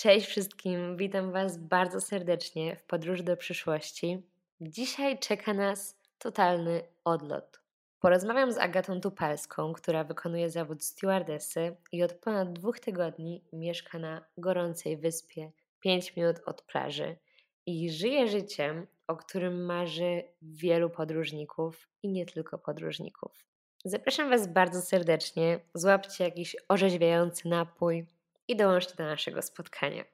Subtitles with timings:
[0.00, 4.22] Cześć wszystkim, witam Was bardzo serdecznie w podróży do przyszłości.
[4.60, 7.60] Dzisiaj czeka nas totalny odlot.
[8.00, 14.24] Porozmawiam z Agatą Tupalską, która wykonuje zawód stewardessy i od ponad dwóch tygodni mieszka na
[14.36, 17.16] gorącej wyspie 5 minut od plaży
[17.66, 23.44] i żyje życiem, o którym marzy wielu podróżników i nie tylko podróżników.
[23.84, 28.06] Zapraszam Was bardzo serdecznie, złapcie jakiś orzeźwiający napój
[28.48, 30.04] i dołączcie do naszego spotkania.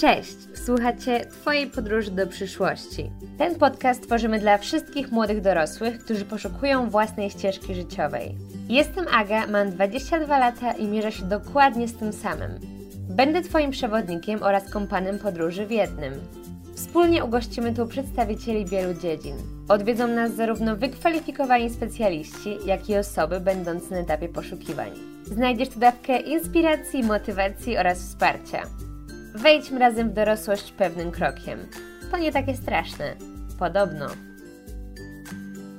[0.00, 3.10] Cześć, słuchacie Twojej podróży do przyszłości.
[3.38, 8.34] Ten podcast tworzymy dla wszystkich młodych dorosłych, którzy poszukują własnej ścieżki życiowej.
[8.68, 12.58] Jestem Aga, mam 22 lata i mierzę się dokładnie z tym samym.
[13.10, 16.12] Będę Twoim przewodnikiem oraz kompanem podróży w jednym.
[16.74, 19.57] Wspólnie ugościmy tu przedstawicieli wielu dziedzin.
[19.68, 24.90] Odwiedzą nas zarówno wykwalifikowani specjaliści, jak i osoby będące na etapie poszukiwań.
[25.24, 28.62] Znajdziesz tu dawkę inspiracji, motywacji oraz wsparcia.
[29.34, 31.58] Wejdźmy razem w dorosłość pewnym krokiem.
[32.10, 33.16] To nie takie straszne.
[33.58, 34.06] Podobno.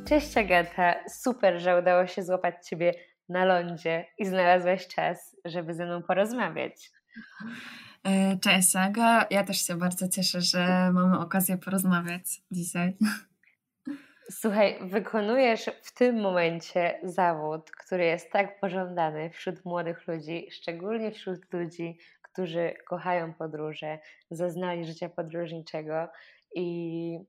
[0.07, 2.93] Cześć Agata, super, że udało się złapać Ciebie
[3.29, 6.91] na lądzie i znalazłaś czas, żeby ze mną porozmawiać.
[8.03, 12.97] E, cześć Aga, ja też się bardzo cieszę, że mamy okazję porozmawiać dzisiaj.
[14.31, 21.53] Słuchaj, wykonujesz w tym momencie zawód, który jest tak pożądany wśród młodych ludzi, szczególnie wśród
[21.53, 23.99] ludzi, którzy kochają podróże,
[24.31, 26.07] zaznali życia podróżniczego
[26.55, 27.19] i,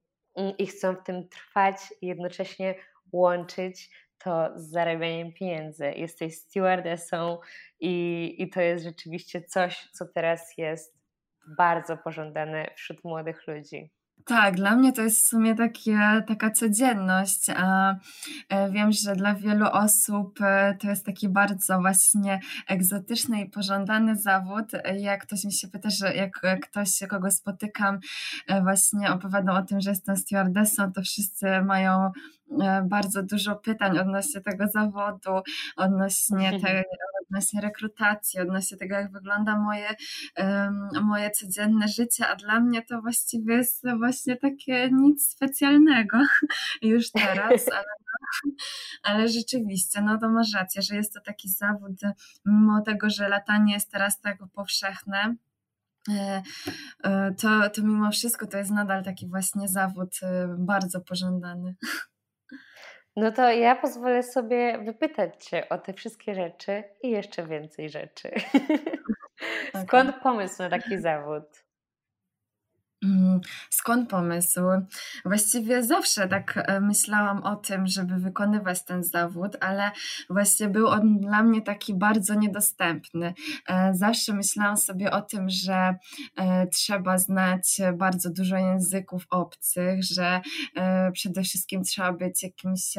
[0.58, 2.74] i chcą w tym trwać i jednocześnie
[3.12, 5.92] łączyć to z zarabianiem pieniędzy.
[5.96, 7.38] Jesteś stewardessą
[7.80, 10.98] i, i to jest rzeczywiście coś, co teraz jest
[11.56, 13.90] bardzo pożądane wśród młodych ludzi.
[14.24, 19.66] Tak, dla mnie to jest w sumie takie, taka codzienność, e, wiem, że dla wielu
[19.66, 24.64] osób e, to jest taki bardzo właśnie egzotyczny i pożądany zawód.
[24.98, 27.98] Jak ktoś mi się pyta, że jak ktoś, kogo spotykam,
[28.46, 32.10] e, właśnie opowiadał o tym, że jestem stewardessą, to wszyscy mają
[32.84, 35.40] bardzo dużo pytań odnośnie tego zawodu,
[35.76, 36.84] odnośnie tej
[37.30, 39.88] odnośnie rekrutacji, odnośnie tego, jak wygląda moje,
[41.02, 46.18] moje codzienne życie, a dla mnie to właściwie jest właśnie takie nic specjalnego
[46.82, 47.84] już teraz, ale,
[49.02, 51.92] ale rzeczywiście, no to masz rację, że jest to taki zawód,
[52.44, 55.34] mimo tego, że latanie jest teraz tak powszechne,
[56.08, 56.42] e,
[57.04, 61.74] e, to, to mimo wszystko to jest nadal taki właśnie zawód e, bardzo pożądany.
[63.16, 68.30] No to ja pozwolę sobie wypytać Cię o te wszystkie rzeczy i jeszcze więcej rzeczy.
[69.86, 71.64] Skąd pomysł na taki zawód?
[73.02, 73.40] Mm,
[73.70, 74.60] skąd pomysł?
[75.24, 79.90] Właściwie zawsze tak e, myślałam o tym, żeby wykonywać ten zawód, ale
[80.30, 83.34] właśnie był on dla mnie taki bardzo niedostępny.
[83.68, 85.94] E, zawsze myślałam sobie o tym, że
[86.36, 90.40] e, trzeba znać bardzo dużo języków obcych, że
[91.12, 92.94] przede wszystkim trzeba być jakimś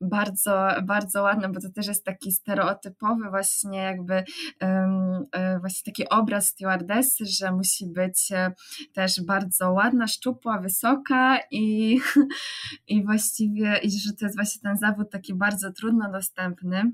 [0.00, 4.24] bardzo, bardzo ładne, bo to też jest taki stereotypowy właśnie jakby
[4.60, 8.52] e, właśnie taki obraz stewardessy, że musi być e,
[8.92, 11.98] też bardzo ładna, szczupła, wysoka i,
[12.88, 16.92] i właściwie, i że to jest właśnie ten zawód taki bardzo trudno dostępny.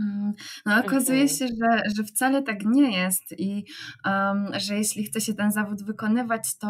[0.00, 0.32] Mm,
[0.66, 3.64] no, okazuje się, że, że wcale tak nie jest i
[4.04, 6.68] um, że jeśli chce się ten zawód wykonywać, to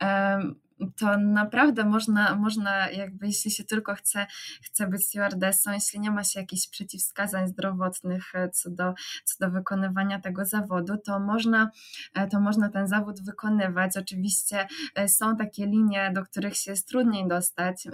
[0.00, 0.54] um,
[0.96, 4.26] to naprawdę można, można jakby jeśli się tylko chce,
[4.62, 8.94] chce być stewardessą, jeśli nie ma się jakichś przeciwwskazań zdrowotnych e, co do,
[9.24, 11.70] co do wykonywania tego zawodu, to można,
[12.14, 13.96] e, to można ten zawód wykonywać.
[13.96, 17.88] Oczywiście e, są takie linie, do których się jest trudniej dostać.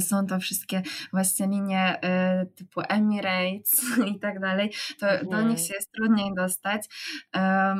[0.00, 0.82] Są to wszystkie
[1.12, 3.72] właśnie linie e, typu Emirates
[4.14, 5.58] i tak dalej, to do nich mhm.
[5.58, 6.86] się jest trudniej dostać.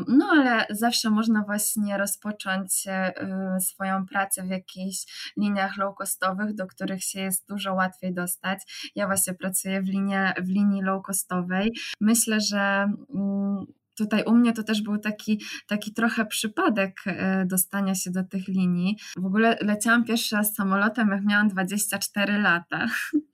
[0.09, 3.13] No ale zawsze można właśnie rozpocząć e,
[3.61, 8.91] swoją pracę w jakichś liniach low costowych, do których się jest dużo łatwiej dostać.
[8.95, 11.73] Ja właśnie pracuję w, linie, w linii low costowej.
[12.01, 13.67] Myślę, że mm,
[13.99, 18.49] tutaj u mnie to też był taki, taki trochę przypadek e, dostania się do tych
[18.49, 18.97] linii.
[19.17, 22.87] W ogóle leciałam pierwszy raz samolotem, jak miałam 24 lata.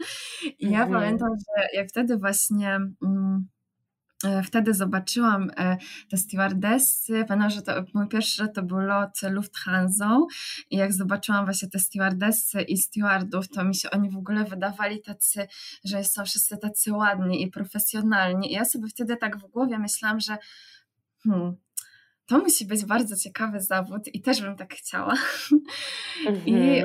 [0.59, 2.75] I ja pamiętam, że jak wtedy właśnie.
[3.03, 3.49] Mm,
[4.45, 5.77] wtedy zobaczyłam e,
[6.11, 7.25] te stewardessy.
[7.29, 10.19] Pamiętam, że to mój pierwszy to był lot Lufthansa
[10.71, 15.03] i jak zobaczyłam właśnie te stewardessy i stewardów, to mi się oni w ogóle wydawali
[15.03, 15.47] tacy,
[15.85, 18.53] że są wszyscy tacy ładni i profesjonalni.
[18.53, 20.37] I ja sobie wtedy tak w głowie myślałam, że
[21.25, 21.57] hmm,
[22.32, 25.14] to musi być bardzo ciekawy zawód i też bym tak chciała.
[26.26, 26.46] Mhm.
[26.46, 26.82] I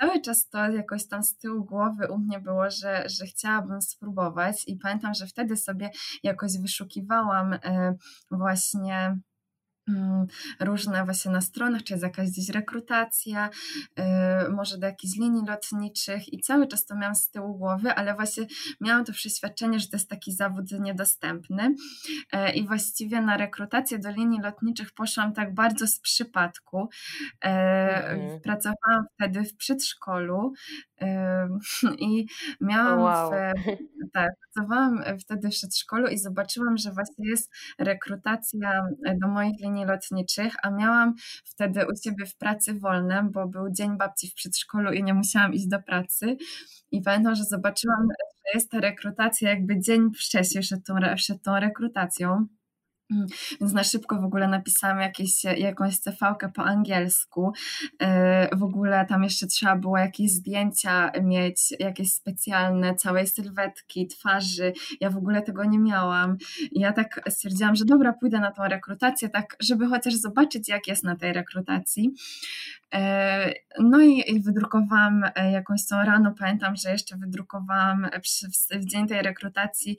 [0.00, 4.68] cały czas to jakoś tam z tyłu głowy u mnie było, że, że chciałabym spróbować
[4.68, 5.90] i pamiętam, że wtedy sobie
[6.22, 7.94] jakoś wyszukiwałam e,
[8.30, 9.18] właśnie
[10.60, 13.50] różne właśnie na stronach, czy jest jakaś gdzieś rekrutacja,
[13.98, 14.02] y,
[14.50, 18.46] może do jakichś linii lotniczych i cały czas to miałam z tyłu głowy, ale właśnie
[18.80, 21.74] miałam to przeświadczenie, że to jest taki zawód niedostępny
[22.32, 26.88] e, i właściwie na rekrutację do linii lotniczych poszłam tak bardzo z przypadku.
[27.44, 27.48] E,
[28.10, 28.40] mhm.
[28.40, 30.52] Pracowałam wtedy w przedszkolu
[31.98, 32.26] i
[32.60, 33.30] miałam wow.
[33.30, 33.34] w,
[34.14, 38.82] tak, pracowałam wtedy w przedszkolu i zobaczyłam, że właśnie jest rekrutacja
[39.22, 41.14] do moich linii lotniczych, a miałam
[41.44, 45.54] wtedy u siebie w pracy wolne, bo był dzień babci w przedszkolu i nie musiałam
[45.54, 46.36] iść do pracy.
[46.90, 51.60] I pamiętam, że zobaczyłam, że jest ta rekrutacja jakby dzień wcześniej przed tą, przed tą
[51.60, 52.46] rekrutacją.
[53.12, 53.26] Mm,
[53.60, 57.52] więc na szybko w ogóle napisałam jakieś, jakąś cv po angielsku.
[58.02, 64.72] E, w ogóle tam jeszcze trzeba było jakieś zdjęcia mieć, jakieś specjalne, całej sylwetki, twarzy.
[65.00, 66.36] Ja w ogóle tego nie miałam.
[66.72, 71.04] Ja tak stwierdziłam, że dobra, pójdę na tą rekrutację, tak, żeby chociaż zobaczyć, jak jest
[71.04, 72.14] na tej rekrutacji.
[72.94, 78.06] E, no i, wydrukowałam e, jakąś tą rano, pamiętam, że jeszcze wydrukowałam
[78.70, 79.96] w dzień tej rekrutacji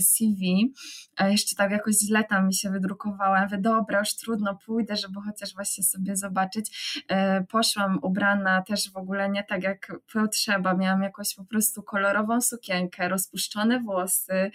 [0.00, 0.72] CV.
[1.20, 3.42] Jeszcze tak jakoś źle tam mi się wydrukowała.
[3.42, 6.94] Mówię, dobra, już trudno, pójdę, żeby chociaż właśnie sobie zobaczyć.
[7.08, 10.74] E, poszłam ubrana też w ogóle nie tak jak potrzeba.
[10.74, 14.50] Miałam jakąś po prostu kolorową sukienkę, rozpuszczone włosy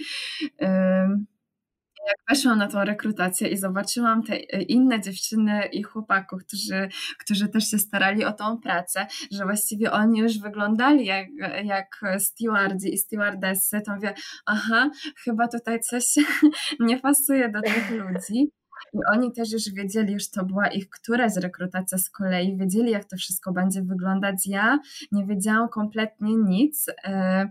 [2.07, 7.69] jak weszłam na tą rekrutację i zobaczyłam te inne dziewczyny i chłopaków, którzy, którzy też
[7.69, 11.27] się starali o tą pracę, że właściwie oni już wyglądali jak,
[11.63, 14.13] jak stewardzi i stewardessy, to mówię,
[14.45, 14.89] aha,
[15.23, 16.05] chyba tutaj coś
[16.79, 18.51] nie pasuje do tych ludzi.
[18.94, 23.06] I oni też już wiedzieli, już to była ich któraś rekrutacja z kolei, wiedzieli jak
[23.06, 24.48] to wszystko będzie wyglądać.
[24.48, 24.80] Ja
[25.12, 27.50] nie wiedziałam kompletnie nic e,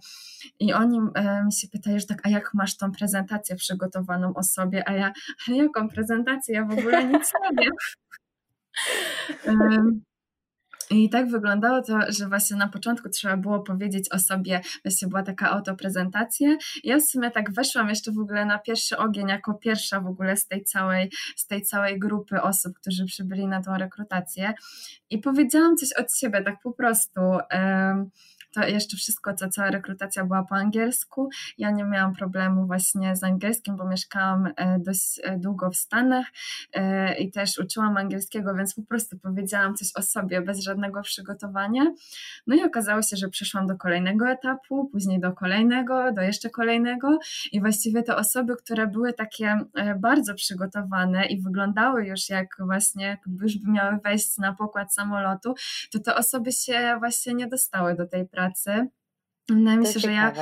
[0.61, 4.43] i oni e, mi się pytają, że tak, a jak masz tą prezentację przygotowaną o
[4.43, 5.13] sobie, a ja,
[5.49, 7.73] a jaką prezentację, ja w ogóle nic nie wiem.
[10.91, 15.23] I tak wyglądało to, że właśnie na początku trzeba było powiedzieć o sobie, właśnie była
[15.23, 16.57] taka autoprezentacja.
[16.85, 20.37] Ja w sumie tak weszłam jeszcze w ogóle na pierwszy ogień, jako pierwsza w ogóle
[20.37, 24.55] z tej całej, z tej całej grupy osób, którzy przybyli na tą rekrutację
[25.11, 27.21] i powiedziałam coś od siebie, tak po prostu.
[27.21, 28.11] Um,
[28.55, 31.29] to jeszcze wszystko, co cała rekrutacja była po angielsku.
[31.59, 36.27] Ja nie miałam problemu właśnie z angielskim, bo mieszkałam e, dość e, długo w Stanach
[36.73, 41.85] e, i też uczyłam angielskiego, więc po prostu powiedziałam coś o sobie bez żadnego przygotowania.
[42.47, 47.19] No i okazało się, że przeszłam do kolejnego etapu, później do kolejnego, do jeszcze kolejnego
[47.53, 49.59] i właściwie te osoby, które były takie
[49.99, 55.55] bardzo przygotowane i wyglądały już jak właśnie, już by miały wejść na pokład samolotu,
[55.93, 58.89] to te osoby się właśnie nie dostały do tej pracy pracy.
[59.49, 60.33] Wydaje mi się, że ja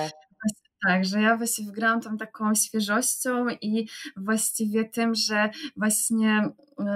[0.87, 6.87] tak, że ja właśnie wygrałam tą taką świeżością i właściwie tym, że właśnie yy,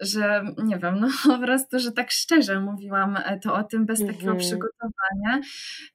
[0.00, 4.00] że nie wiem, no po prostu, że tak szczerze mówiłam e, to o tym bez
[4.00, 4.38] takiego mhm.
[4.38, 5.40] przygotowania.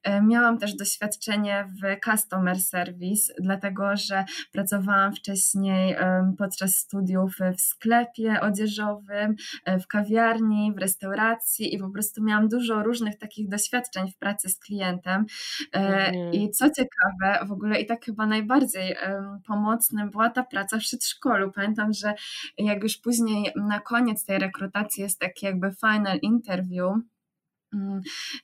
[0.02, 5.96] E, miałam też doświadczenie w customer service, dlatego że pracowałam wcześniej
[6.38, 12.82] podczas studiów w sklepie odzieżowym, e, w kawiarni, w restauracji i po prostu miałam dużo
[12.82, 15.26] różnych takich doświadczeń w pracy z klientem.
[15.72, 16.32] Mhm.
[16.32, 18.96] I co ciekawe, w ogóle i tak chyba najbardziej
[19.46, 21.52] pomocnym była ta praca w przedszkolu.
[21.52, 22.14] Pamiętam, że
[22.58, 26.92] jak już później na koniec tej rekrutacji jest taki jakby final interview.
[27.74, 28.00] Mm,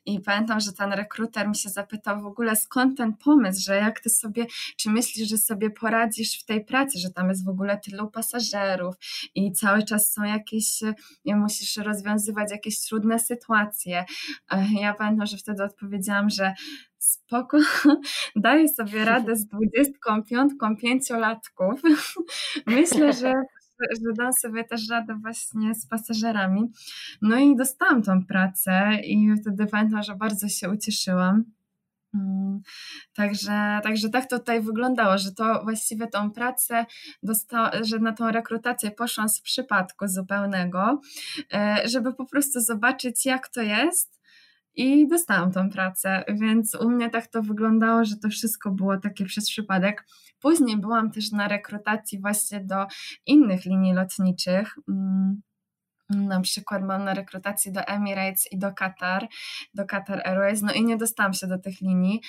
[0.07, 4.01] I pamiętam, że ten rekruter mi się zapytał w ogóle skąd ten pomysł, że jak
[4.01, 7.79] ty sobie, czy myślisz, że sobie poradzisz w tej pracy, że tam jest w ogóle
[7.79, 8.95] tylu pasażerów
[9.35, 10.81] i cały czas są jakieś,
[11.25, 14.05] musisz rozwiązywać jakieś trudne sytuacje.
[14.81, 16.55] Ja pamiętam, że wtedy odpowiedziałam, że
[16.99, 17.59] spoko,
[18.37, 21.81] daję sobie radę z 25 pięciolatków.
[22.67, 23.35] Myślę, że
[23.81, 26.73] że dam sobie też radę właśnie z pasażerami.
[27.23, 31.45] No i dostałam tą pracę i wtedy pamiętam, że bardzo się ucieszyłam.
[32.15, 32.61] Mm,
[33.15, 36.87] także, także tak to tutaj wyglądało, że to właściwie tą pracę,
[37.23, 41.01] dosta- że na tą rekrutację poszłam z przypadku zupełnego,
[41.53, 44.19] e, żeby po prostu zobaczyć, jak to jest.
[44.75, 49.25] I dostałam tą pracę, więc u mnie tak to wyglądało, że to wszystko było takie
[49.25, 50.07] przez przypadek.
[50.41, 52.87] Później byłam też na rekrutacji właśnie do
[53.27, 54.75] innych linii lotniczych.
[54.89, 55.43] Mm,
[56.11, 59.27] na przykład mam na rekrutacji do Emirates i do Qatar,
[59.75, 62.21] do Qatar Airways, no i nie dostałam się do tych linii,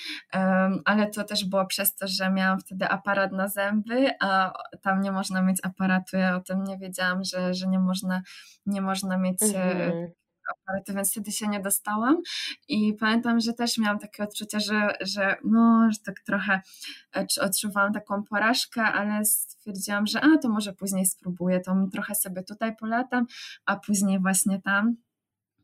[0.86, 5.12] ale to też było przez to, że miałam wtedy aparat na zęby, a tam nie
[5.12, 8.22] można mieć aparatu, ja o tym nie wiedziałam, że, że nie można,
[8.66, 10.10] nie można mieć e, mhm
[10.52, 12.18] aparaty, więc wtedy się nie dostałam
[12.68, 16.62] i pamiętam, że też miałam takie odczucie, że, że no, że tak trochę
[17.16, 22.44] e, odczuwałam taką porażkę, ale stwierdziłam, że a, to może później spróbuję, to trochę sobie
[22.44, 23.26] tutaj polatam,
[23.66, 24.96] a później właśnie tam.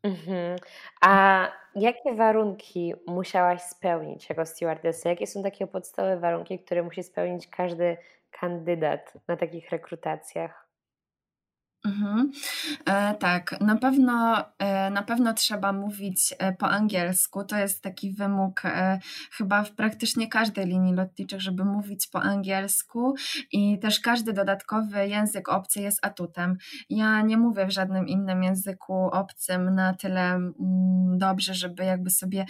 [0.04, 0.58] Mhm.
[1.02, 5.10] A jakie warunki musiałaś spełnić jako stewardessa?
[5.10, 7.98] Jakie są takie podstawowe warunki, które musi spełnić każdy
[8.32, 10.65] kandydat na takich rekrutacjach?
[11.86, 12.32] Mhm.
[12.86, 17.44] E, tak, na pewno, e, na pewno trzeba mówić e, po angielsku.
[17.44, 18.62] To jest taki wymóg
[19.32, 23.16] chyba w praktycznie każdej linii lotniczych, żeby mówić po angielsku
[23.52, 26.58] i też każdy dodatkowy język obcy jest atutem.
[26.90, 32.46] Ja nie mówię w żadnym innym języku obcym na tyle mm, dobrze, żeby jakby sobie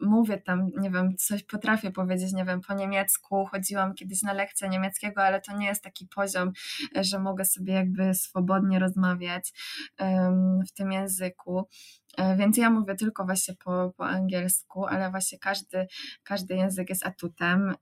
[0.00, 3.46] mówię tam, nie wiem, coś potrafię powiedzieć, nie wiem, po niemiecku.
[3.46, 6.52] Chodziłam kiedyś na lekcję niemieckiego, ale to nie jest taki poziom,
[7.00, 9.52] że mogę sobie jakby swobodnie swobodnie rozmawiać
[10.68, 11.68] w tym języku.
[12.18, 15.86] E, więc ja mówię tylko właśnie po, po angielsku, ale właśnie każdy,
[16.22, 17.74] każdy język jest atutem.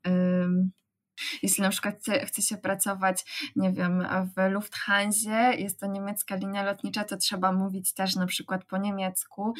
[1.42, 6.62] Jeśli na przykład chce, chce się pracować, nie wiem, w Lufthansa, jest to niemiecka linia
[6.62, 9.54] lotnicza, to trzeba mówić też na przykład po niemiecku.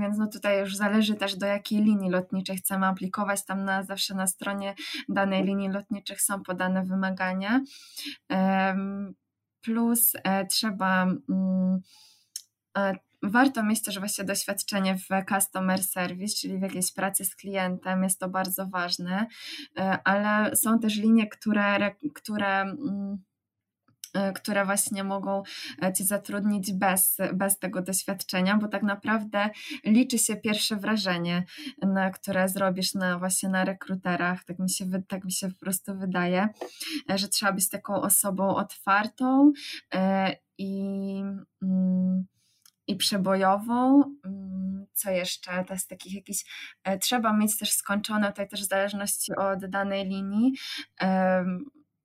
[0.00, 3.44] Więc no tutaj już zależy też do jakiej linii lotniczej chcemy aplikować.
[3.44, 4.74] Tam na, zawsze na stronie
[5.08, 7.60] danej linii lotniczych są podane wymagania
[9.66, 11.80] plus e, trzeba mm,
[12.78, 18.02] e, warto mieć też właśnie doświadczenie w customer service, czyli w jakiejś pracy z klientem,
[18.02, 19.26] jest to bardzo ważne,
[19.78, 23.18] e, ale są też linie, które, które mm,
[24.34, 25.42] które właśnie mogą
[25.94, 29.50] Cię zatrudnić bez, bez tego doświadczenia, bo tak naprawdę
[29.84, 31.44] liczy się pierwsze wrażenie,
[31.82, 34.44] na, które zrobisz na, właśnie na rekruterach.
[34.44, 36.48] Tak mi, się, tak mi się po prostu wydaje,
[37.14, 39.52] że trzeba być taką osobą otwartą
[40.58, 41.22] i.
[41.62, 42.26] Mm,
[42.86, 44.02] i przebojową.
[44.24, 45.64] Mm, co jeszcze?
[45.64, 46.44] To jest takich jakichś.
[46.84, 50.52] E, trzeba mieć też skończone, tutaj też w zależności od danej linii,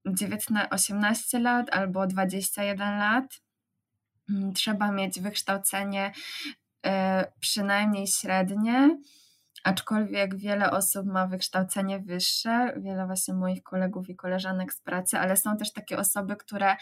[0.05, 3.41] 19, 18 lat albo 21 lat.
[4.29, 6.11] Mm, trzeba mieć wykształcenie
[6.85, 8.97] e, przynajmniej średnie
[9.63, 15.37] aczkolwiek wiele osób ma wykształcenie wyższe, wiele właśnie moich kolegów i koleżanek z pracy, ale
[15.37, 16.75] są też takie osoby, które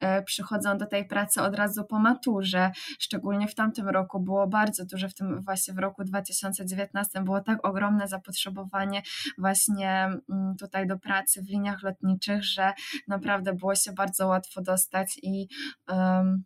[0.00, 2.70] e, przychodzą do tej pracy od razu po maturze.
[2.98, 7.66] Szczególnie w tamtym roku było bardzo duże, w tym właśnie w roku 2019 było tak
[7.66, 9.02] ogromne zapotrzebowanie
[9.38, 12.72] właśnie mm, tutaj do pracy w liniach lotniczych, że
[13.08, 15.48] naprawdę było się bardzo łatwo dostać i
[15.88, 16.44] um,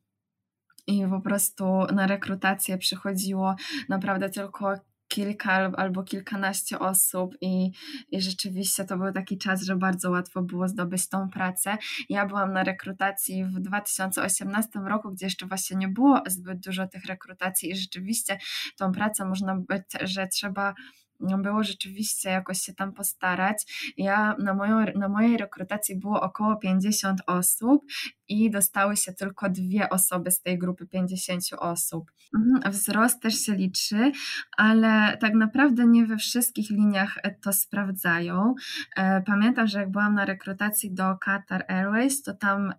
[0.87, 3.55] i po prostu na rekrutację przychodziło
[3.89, 4.75] naprawdę tylko
[5.09, 7.71] kilka albo kilkanaście osób i,
[8.11, 11.77] i rzeczywiście to był taki czas, że bardzo łatwo było zdobyć tą pracę.
[12.09, 17.05] Ja byłam na rekrutacji w 2018 roku, gdzie jeszcze właśnie nie było zbyt dużo tych
[17.05, 18.39] rekrutacji i rzeczywiście
[18.77, 20.75] tą pracę można by, że trzeba
[21.21, 23.93] było rzeczywiście jakoś się tam postarać.
[23.97, 27.85] Ja na, moją, na mojej rekrutacji było około 50 osób
[28.29, 32.13] i dostały się tylko dwie osoby z tej grupy 50 osób.
[32.35, 34.13] Mhm, wzrost też się liczy,
[34.57, 38.55] ale tak naprawdę nie we wszystkich liniach to sprawdzają.
[38.97, 42.75] E, pamiętam, że jak byłam na rekrutacji do Qatar Airways, to tam,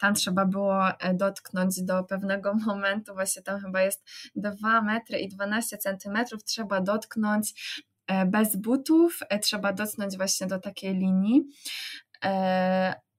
[0.00, 5.28] tam trzeba było e, dotknąć do pewnego momentu, właśnie tam chyba jest 2 metry i
[5.28, 7.41] 12 centymetrów, trzeba dotknąć
[8.06, 11.42] e, bez butów, trzeba dotknąć właśnie do takiej linii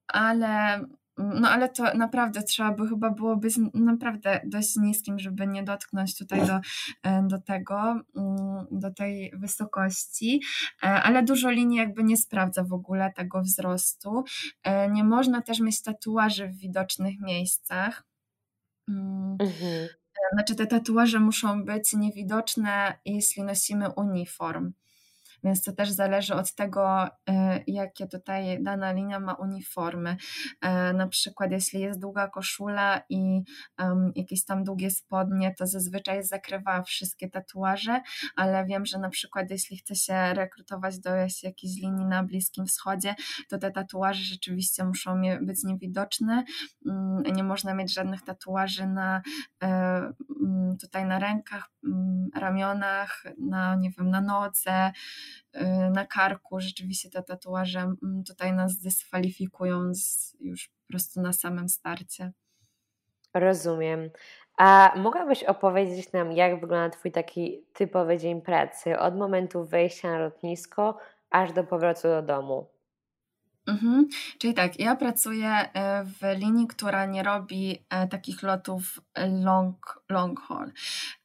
[0.08, 0.86] ale
[1.18, 6.48] no ale to naprawdę trzeba by chyba byłoby naprawdę dość niskim, żeby nie dotknąć tutaj
[6.48, 6.60] do,
[7.04, 10.42] e, do tego, mm, do tej wysokości,
[10.84, 14.24] e, ale dużo linii jakby nie sprawdza w ogóle tego wzrostu.
[14.64, 18.04] E, nie można też mieć tatuaży w widocznych miejscach.
[18.90, 19.38] Mm.
[19.40, 19.88] Mhm.
[20.34, 24.72] Znaczy te tatuaże muszą być niewidoczne, jeśli nosimy uniform
[25.44, 30.18] więc to też zależy od tego, e, jakie tutaj dana linia ma uniformy.
[30.62, 33.42] E, na przykład, jeśli jest długa koszula i
[34.16, 38.02] jakieś tam długie spodnie, to zazwyczaj zakrywa wszystkie tatuaże,
[38.36, 41.10] ale wiem, że na przykład, jeśli chce się rekrutować do
[41.44, 43.16] jakiejś linii na Bliskim Wschodzie,
[43.50, 46.44] to te tatuaże rzeczywiście muszą być niewidoczne.
[46.86, 49.22] Mm, nie można mieć żadnych tatuaży na
[49.64, 50.14] e,
[50.82, 51.73] tutaj na rękach,
[52.36, 54.92] ramionach, na nie wiem, na nodze,
[55.56, 56.60] Y, na karku.
[56.60, 62.32] Rzeczywiście te tatuaże mm, tutaj nas dyskwalifikują z, już po prostu na samym starcie.
[63.34, 64.10] Rozumiem.
[64.58, 70.20] A mogłabyś opowiedzieć nam, jak wygląda Twój taki typowy dzień pracy od momentu wejścia na
[70.20, 70.98] lotnisko
[71.30, 72.73] aż do powrotu do domu?
[73.68, 74.08] Mhm.
[74.38, 79.02] Czyli tak, ja pracuję e, w linii, która nie robi e, takich lotów
[79.44, 80.72] long, long haul.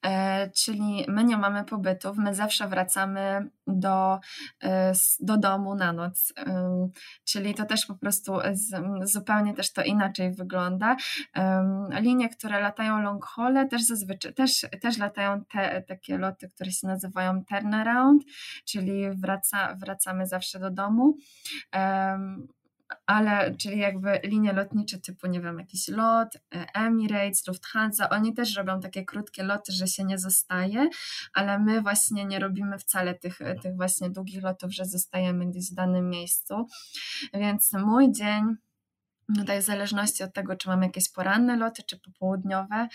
[0.05, 4.19] E, czyli my nie mamy pobytów, my zawsze wracamy do,
[5.21, 6.33] do domu na noc.
[7.25, 8.33] Czyli to też po prostu
[9.03, 10.97] zupełnie też to inaczej wygląda.
[12.01, 16.87] Linie, które latają long haul, też zazwyczaj też, też latają te takie loty, które się
[16.87, 18.23] nazywają turnaround,
[18.65, 21.17] czyli wraca, wracamy zawsze do domu
[23.07, 28.57] ale czyli jakby linie lotnicze typu, nie wiem, jakiś lot, e, Emirates, Lufthansa, oni też
[28.57, 30.89] robią takie krótkie loty, że się nie zostaje,
[31.35, 35.75] ale my właśnie nie robimy wcale tych, tych właśnie długich lotów, że zostajemy gdzieś w
[35.75, 36.67] danym miejscu.
[37.35, 38.57] Więc mój dzień
[39.37, 42.89] Tutaj w zależności od tego, czy mam jakieś poranne loty, czy popołudniowe.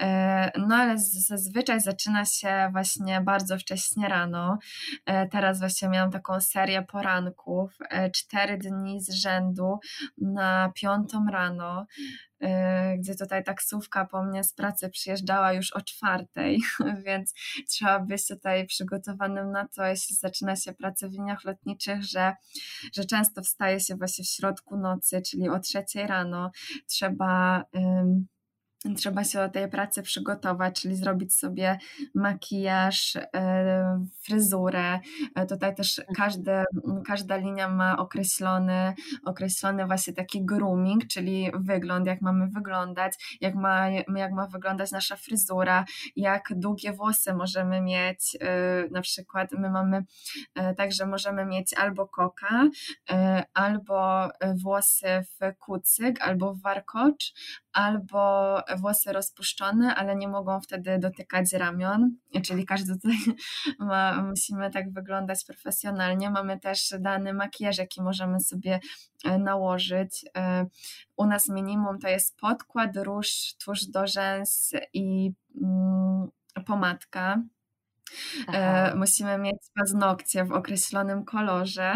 [0.00, 4.58] E, no ale zazwyczaj zaczyna się właśnie bardzo wcześnie rano.
[5.06, 9.78] E, teraz właśnie miałam taką serię poranków, e, cztery dni z rzędu
[10.18, 11.86] na piątą rano.
[12.42, 16.60] Y, gdzie tutaj taksówka po mnie z pracy przyjeżdżała już o czwartej,
[17.06, 17.34] więc
[17.68, 22.34] trzeba być tutaj przygotowanym na to, jeśli zaczyna się praca w liniach lotniczych, że,
[22.94, 26.50] że często wstaje się właśnie w środku nocy, czyli o trzeciej rano.
[26.86, 27.64] Trzeba
[28.94, 31.78] trzeba się do tej pracy przygotować, czyli zrobić sobie
[32.14, 35.00] makijaż, e, fryzurę.
[35.34, 36.16] E, tutaj też mhm.
[36.16, 36.64] każde,
[37.06, 43.90] każda linia ma określony, określony właśnie taki grooming, czyli wygląd, jak mamy wyglądać, jak ma,
[43.90, 45.84] jak ma wyglądać nasza fryzura,
[46.16, 48.36] jak długie włosy możemy mieć.
[48.40, 50.04] E, na przykład my mamy
[50.76, 52.68] także możemy mieć albo koka,
[53.54, 54.28] albo
[54.62, 55.06] włosy
[55.40, 57.32] w kucyk, albo w warkocz,
[57.76, 63.16] albo włosy rozpuszczone, ale nie mogą wtedy dotykać ramion, czyli każdy tutaj
[63.78, 66.30] ma, musimy tak wyglądać profesjonalnie.
[66.30, 68.80] Mamy też dany makijaż, jaki możemy sobie
[69.24, 70.24] e, nałożyć.
[70.36, 70.66] E,
[71.16, 76.28] u nas minimum to jest podkład, róż, tłuszcz do rzęs i mm,
[76.66, 77.42] pomadka.
[78.52, 81.94] E, musimy mieć paznokcie w określonym kolorze.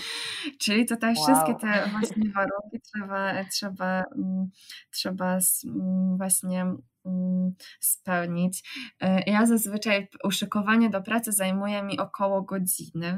[0.60, 1.24] Czyli tutaj wow.
[1.24, 4.50] wszystkie te właśnie warunki trzeba, trzeba, mm,
[4.90, 6.62] trzeba mm, właśnie
[7.06, 8.70] mm, spełnić.
[9.00, 13.16] E, ja zazwyczaj uszykowanie do pracy zajmuje mi około godziny,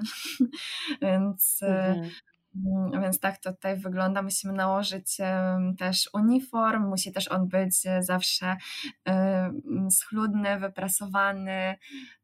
[1.03, 2.11] więc e, mhm.
[3.03, 4.23] Więc tak to tutaj wygląda.
[4.23, 5.17] Musimy nałożyć
[5.79, 8.57] też uniform, musi też on być zawsze
[9.91, 11.79] schludny, wyprasowany,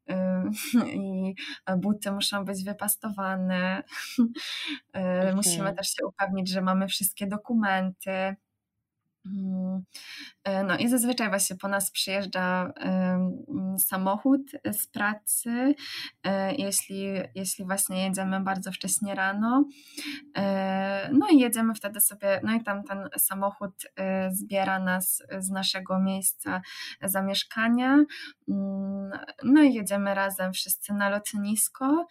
[0.95, 1.35] i
[1.77, 3.83] buty muszą być wypastowane.
[4.93, 5.35] Okay.
[5.37, 8.37] Musimy też się upewnić, że mamy wszystkie dokumenty.
[9.27, 9.85] Mm,
[10.45, 12.73] e, no i zazwyczaj właśnie po nas przyjeżdża
[13.79, 14.41] samochód
[14.73, 15.75] z pracy,
[16.25, 19.65] e, jeśli, jeśli właśnie jedziemy bardzo wcześnie rano.
[20.37, 23.87] E, no i jedziemy wtedy sobie, no i tam ten samochód
[24.31, 26.63] zbiera nas z naszego miejsca
[27.03, 28.05] zamieszkania.
[28.49, 29.11] Mm,
[29.45, 32.07] no i jedziemy razem wszyscy na lotnisko.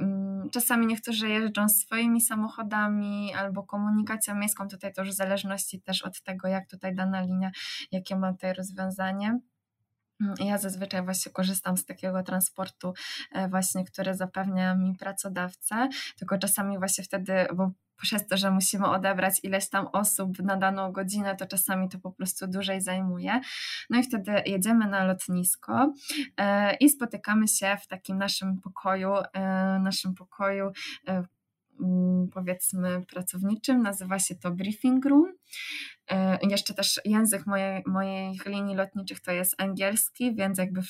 [0.00, 6.02] Mm, czasami niektórzy jeżdżą swoimi samochodami albo komunikacją miejską, tutaj to już w zależności też
[6.02, 7.50] od tego, jak tutaj dana linia,
[7.92, 9.40] jakie ma tutaj rozwiązanie.
[10.20, 12.92] Mm, ja zazwyczaj właśnie korzystam z takiego transportu
[13.32, 18.86] e, właśnie, który zapewnia mi pracodawca, tylko czasami właśnie wtedy, bo przez to, że musimy
[18.86, 23.40] odebrać ileś tam osób na daną godzinę, to czasami to po prostu dłużej zajmuje.
[23.90, 25.92] No i wtedy jedziemy na lotnisko
[26.36, 29.40] e, i spotykamy się w takim naszym pokoju, e,
[29.78, 30.70] naszym pokoju
[31.08, 31.24] e,
[31.80, 35.32] mm, powiedzmy pracowniczym, nazywa się to briefing room.
[36.42, 37.42] Jeszcze też język
[37.86, 40.80] moich linii lotniczych to jest angielski, więc jakby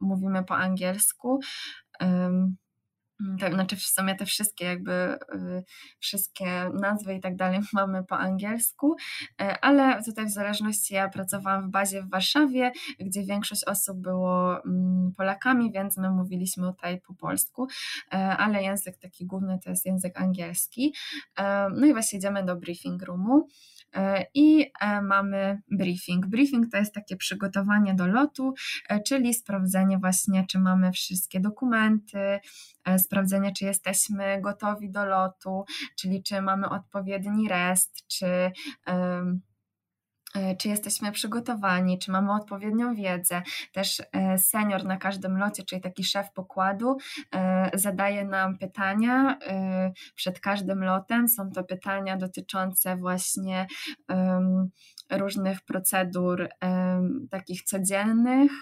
[0.00, 1.40] mówimy po angielsku.
[3.40, 5.64] Tak, znaczy w sumie te wszystkie jakby y,
[5.98, 8.96] wszystkie nazwy i tak dalej mamy po angielsku,
[9.40, 14.64] e, ale tutaj w zależności ja pracowałam w bazie w Warszawie, gdzie większość osób było
[14.64, 17.66] mm, Polakami, więc my mówiliśmy tutaj po polsku,
[18.12, 20.94] e, ale język taki główny to jest język angielski.
[21.38, 23.48] E, no i właśnie idziemy do briefing roomu.
[23.94, 26.26] E, i e, mamy briefing.
[26.26, 28.54] Briefing to jest takie przygotowanie do lotu,
[28.88, 32.40] e, czyli sprawdzenie właśnie, czy mamy wszystkie dokumenty,
[32.98, 35.64] sprawdzenie, czy jesteśmy gotowi do lotu,
[35.98, 38.52] czyli czy mamy odpowiedni rest, czy
[40.58, 43.42] czy jesteśmy przygotowani, czy mamy odpowiednią wiedzę.
[43.72, 46.96] Też e, senior na każdym locie, czyli taki szef pokładu,
[47.34, 49.38] e, zadaje nam pytania
[50.14, 51.28] przed każdym lotem.
[51.28, 53.66] Są to pytania dotyczące właśnie
[55.12, 56.48] różnych procedur
[57.30, 58.52] takich codziennych,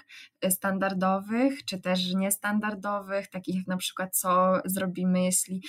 [0.51, 5.63] standardowych, czy też niestandardowych, takich jak na przykład co zrobimy, jeśli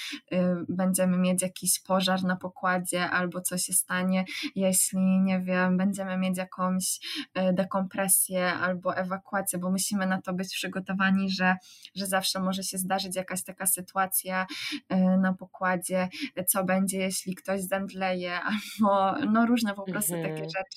[0.70, 6.38] będziemy mieć jakiś pożar na pokładzie, albo co się stanie, jeśli, nie wiem, będziemy mieć
[6.38, 7.00] jakąś
[7.34, 11.56] e, dekompresję albo ewakuację, bo musimy na to być przygotowani, że,
[11.96, 14.46] że zawsze może się zdarzyć jakaś taka sytuacja
[14.90, 16.10] e, na pokładzie,
[16.48, 20.36] co będzie, jeśli ktoś zemdleje, albo no różne po prostu mhm.
[20.36, 20.71] takie rzeczy,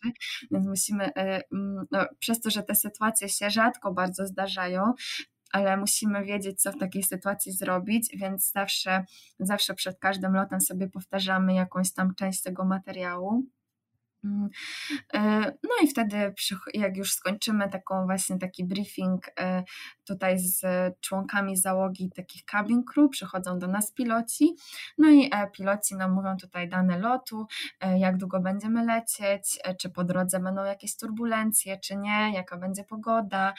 [0.51, 1.43] więc musimy, e,
[1.91, 4.93] no, przez to, że te sytuacje się rzadko bardzo zdarzają,
[5.53, 9.05] ale musimy wiedzieć, co w takiej sytuacji zrobić, więc zawsze,
[9.39, 13.47] zawsze przed każdym lotem sobie powtarzamy jakąś tam część tego materiału.
[14.25, 14.49] Mm,
[15.15, 16.35] e, no i wtedy,
[16.75, 19.65] jak już skończymy taką właśnie taki briefing e,
[20.05, 20.63] tutaj z
[21.01, 24.57] członkami załogi takich cabin crew, przychodzą do nas piloci,
[24.99, 27.47] no i e, piloci nam mówią tutaj dane lotu,
[27.97, 33.55] jak długo będziemy lecieć, czy po drodze będą jakieś turbulencje, czy nie, jaka będzie pogoda,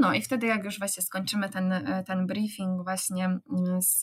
[0.00, 4.02] no i wtedy jak już właśnie skończymy ten, e, ten briefing właśnie mm, z,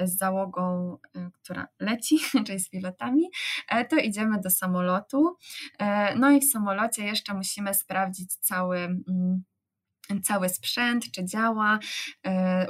[0.00, 3.30] z załogą, e, która leci, czyli z pilotami,
[3.68, 5.36] e, to idziemy do samolotu.
[6.16, 9.42] No i w samolocie jeszcze musimy sprawdzić cały mm,
[10.22, 11.78] cały sprzęt, czy działa,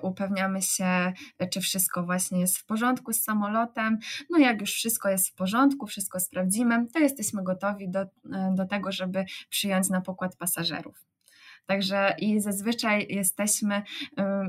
[0.03, 1.13] upewniamy się,
[1.53, 3.99] czy wszystko właśnie jest w porządku z samolotem.
[4.31, 8.07] No jak już wszystko jest w porządku, wszystko sprawdzimy, to jesteśmy gotowi do,
[8.55, 11.08] do tego, żeby przyjąć na pokład pasażerów.
[11.69, 13.83] Także i zazwyczaj jesteśmy,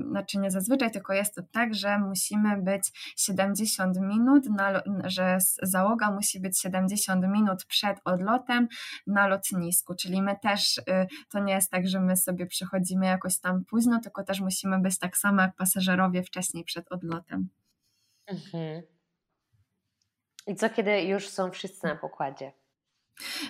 [0.09, 6.11] znaczy nie zazwyczaj, tylko jest to tak, że musimy być 70 minut, na, że załoga
[6.11, 8.67] musi być 70 minut przed odlotem
[9.07, 10.83] na lotnisku, czyli my też, y,
[11.29, 14.99] to nie jest tak, że my sobie przychodzimy jakoś tam późno, tylko też musimy być
[14.99, 17.49] tak samo jak pasażerowie wcześniej przed odlotem.
[18.27, 18.81] Mhm.
[20.47, 22.51] I co kiedy już są wszyscy na pokładzie?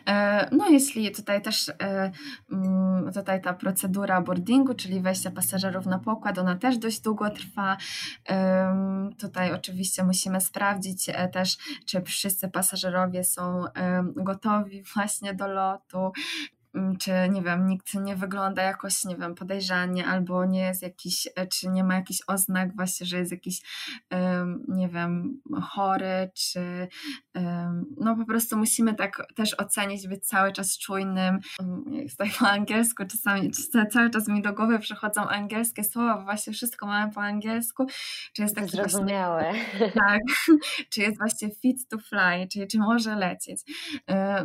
[0.07, 2.11] E, no, jeśli tutaj też e,
[2.51, 7.77] mm, tutaj ta procedura boardingu, czyli wejście pasażerów na pokład, ona też dość długo trwa.
[9.19, 13.63] Tutaj oczywiście musimy sprawdzić e, też, czy wszyscy pasażerowie są
[14.15, 16.11] gotowi właśnie do lotu.
[16.73, 21.27] Mm, czy nie wiem, nikt nie wygląda jakoś, nie wiem, podejrzanie, albo nie jest jakiś,
[21.35, 23.61] e, czy nie ma jakichś oznak właśnie, że jest jakiś,
[24.67, 26.87] nie wiem, chory, czy
[27.97, 31.39] no po prostu musimy tak też ocenić, być cały czas czujnym.
[31.91, 33.51] Jak tutaj po angielsku czasami,
[33.91, 37.85] cały czas mi do głowy przychodzą angielskie słowa, bo właśnie wszystko mamy po angielsku.
[38.33, 39.43] Czy jest taki Zrozumiałe.
[39.53, 40.19] Właśnie, tak,
[40.91, 43.61] czy jest właśnie fit to fly, czyli czy może lecieć.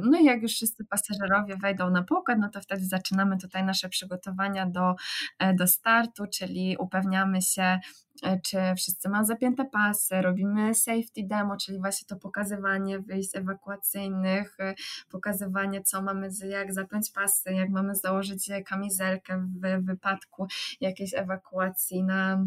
[0.02, 3.88] No i jak już wszyscy pasażerowie wejdą na pokład, no to wtedy zaczynamy tutaj nasze
[3.88, 4.94] przygotowania do,
[5.38, 7.78] e, do startu, czyli upewniamy się,
[8.22, 14.56] e, czy wszyscy mają zapięte pasy, robimy safety demo, czyli właśnie to pokazywanie wyjść ewakuacyjnych,
[14.60, 14.74] e,
[15.10, 20.46] pokazywanie co mamy, jak zapiąć pasy, jak mamy założyć kamizelkę w wypadku
[20.80, 22.46] jakiejś ewakuacji na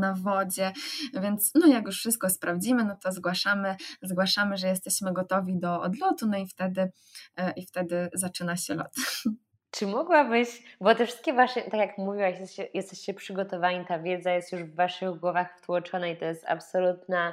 [0.00, 0.72] na wodzie,
[1.22, 6.26] więc no jak już wszystko sprawdzimy, no to zgłaszamy, zgłaszamy, że jesteśmy gotowi do odlotu,
[6.26, 6.92] no i wtedy,
[7.56, 8.94] i wtedy zaczyna się lot.
[9.70, 14.52] Czy mogłabyś, bo te wszystkie wasze, tak jak mówiłaś, jesteście, jesteście przygotowani, ta wiedza jest
[14.52, 17.32] już w waszych głowach wtłoczona i to jest absolutna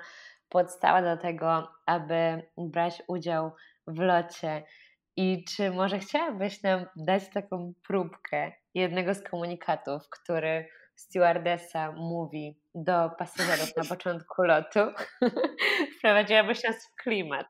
[0.49, 3.51] podstawa do tego, aby brać udział
[3.87, 4.63] w locie.
[5.15, 13.09] I czy może chciałabyś nam dać taką próbkę jednego z komunikatów, który stewardessa mówi do
[13.17, 14.79] pasażerów na początku lotu?
[15.97, 17.47] Wprowadziłabyś nas w klimat.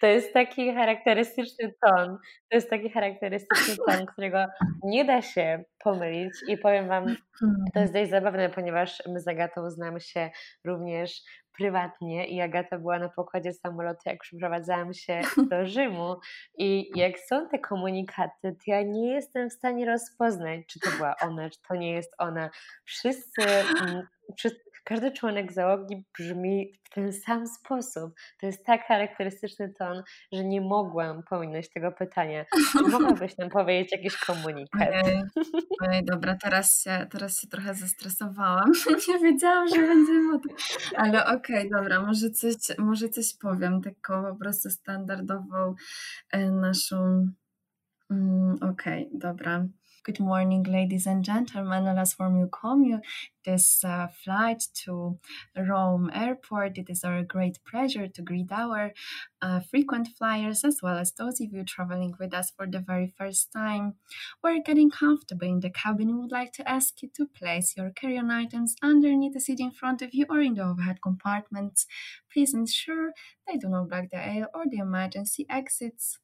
[0.00, 2.18] To jest taki charakterystyczny ton.
[2.50, 4.46] To jest taki charakterystyczny ton, którego
[4.84, 7.16] nie da się pomylić i powiem Wam,
[7.74, 10.30] to jest dość zabawne, ponieważ my z Agatą znamy się
[10.64, 11.22] również
[11.60, 15.20] prywatnie i Agata była na pokładzie samolotu, jak przeprowadzałam się
[15.50, 16.16] do Rzymu
[16.58, 21.14] i jak są te komunikaty, to ja nie jestem w stanie rozpoznać, czy to była
[21.22, 22.50] ona, czy to nie jest ona.
[22.84, 23.42] Wszyscy,
[23.82, 24.02] mm,
[24.36, 28.14] wszyscy każdy członek załogi brzmi w ten sam sposób.
[28.40, 32.44] To jest tak charakterystyczny ton, że nie mogłam pominąć tego pytania.
[32.72, 34.88] Czy mogłabyś nam powiedzieć jakiś komunikat?
[35.04, 35.22] Ojej,
[35.80, 38.72] ojej dobra, teraz się, teraz się trochę zestresowałam.
[39.08, 40.12] nie wiedziałam, że będzie
[40.96, 45.74] Ale okej, okay, dobra, może coś, może coś powiem, taką po prostu standardową
[46.30, 47.26] e, naszą...
[48.10, 49.66] Mm, okej, okay, dobra.
[50.02, 51.84] Good morning, ladies and gentlemen.
[51.84, 53.02] Welcome you
[53.44, 55.18] this uh, flight to
[55.54, 56.78] Rome Airport.
[56.78, 58.94] It is our great pleasure to greet our
[59.42, 63.12] uh, frequent flyers as well as those of you traveling with us for the very
[63.18, 63.96] first time.
[64.42, 66.14] We're getting comfortable in the cabin.
[66.14, 69.70] We would like to ask you to place your carry-on items underneath the seat in
[69.70, 71.86] front of you or in the overhead compartments.
[72.32, 73.12] Please ensure
[73.46, 76.18] they do not block the aisle or the emergency exits.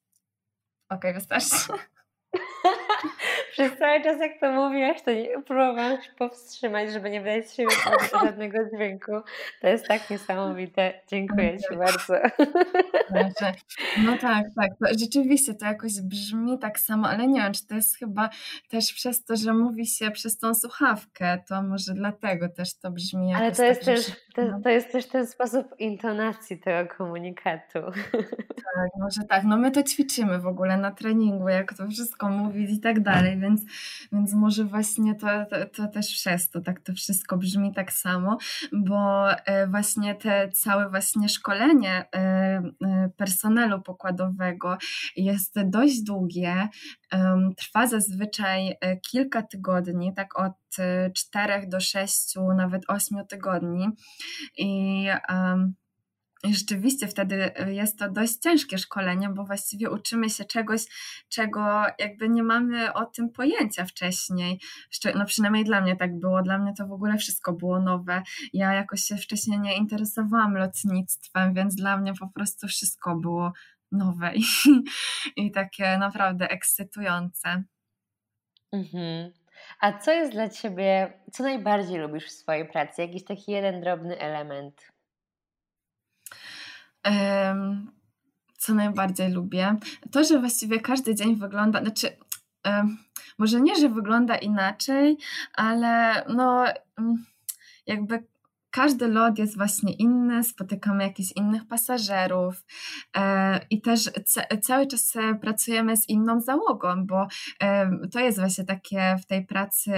[0.90, 1.74] Okay, wystarczy.
[3.52, 7.54] Przez cały czas jak to mówiłaś, to nie, próbowałam się powstrzymać, żeby nie wydać z
[7.54, 7.74] siebie
[8.24, 9.12] żadnego dźwięku.
[9.60, 10.92] To jest tak niesamowite.
[11.08, 12.14] Dziękuję Ci bardzo.
[14.04, 14.70] No tak, tak.
[14.80, 18.28] To rzeczywiście to jakoś brzmi tak samo, ale nie wiem, czy to jest chyba
[18.68, 23.30] też przez to, że mówi się przez tą słuchawkę, to może dlatego też to brzmi
[23.30, 27.78] jakoś Ale to jest, tak, też, to, to jest też ten sposób intonacji tego komunikatu.
[28.76, 29.44] Tak, może tak.
[29.44, 33.36] No my to ćwiczymy w ogóle na treningu, jak to wszystko mówić i tak dalej,
[33.46, 33.62] więc,
[34.12, 38.38] więc może właśnie to, to, to też przez to tak to wszystko brzmi tak samo,
[38.72, 42.62] bo e, właśnie te całe właśnie szkolenie e, e,
[43.16, 44.78] personelu pokładowego
[45.16, 46.68] jest dość długie,
[47.56, 48.76] trwa zazwyczaj
[49.10, 50.52] kilka tygodni, tak od
[51.14, 53.88] czterech do sześciu, nawet ośmiu tygodni
[54.56, 55.74] i um,
[56.44, 60.80] rzeczywiście wtedy y, jest to dość ciężkie szkolenie, bo właściwie uczymy się czegoś,
[61.28, 64.60] czego jakby nie mamy o tym pojęcia wcześniej.
[65.14, 66.42] No przynajmniej dla mnie tak było.
[66.42, 68.22] Dla mnie to w ogóle wszystko było nowe.
[68.52, 73.52] Ja jakoś się wcześniej nie interesowałam lotnictwem, więc dla mnie po prostu wszystko było
[73.92, 74.42] nowe i,
[75.46, 77.62] i takie naprawdę ekscytujące.
[78.72, 79.32] Mhm.
[79.80, 83.02] A co jest dla Ciebie, co najbardziej lubisz w swojej pracy?
[83.02, 84.95] Jakiś taki jeden drobny element?
[88.58, 89.76] Co najbardziej lubię?
[90.10, 92.08] To, że właściwie każdy dzień wygląda, znaczy
[93.38, 95.18] może nie, że wygląda inaczej,
[95.54, 96.64] ale no
[97.86, 98.24] jakby
[98.70, 102.64] każdy lot jest właśnie inny, spotykamy jakichś innych pasażerów
[103.16, 104.10] e, i też
[104.62, 107.26] cały czas pracujemy z inną załogą, bo
[108.12, 109.92] to jest właśnie takie w tej pracy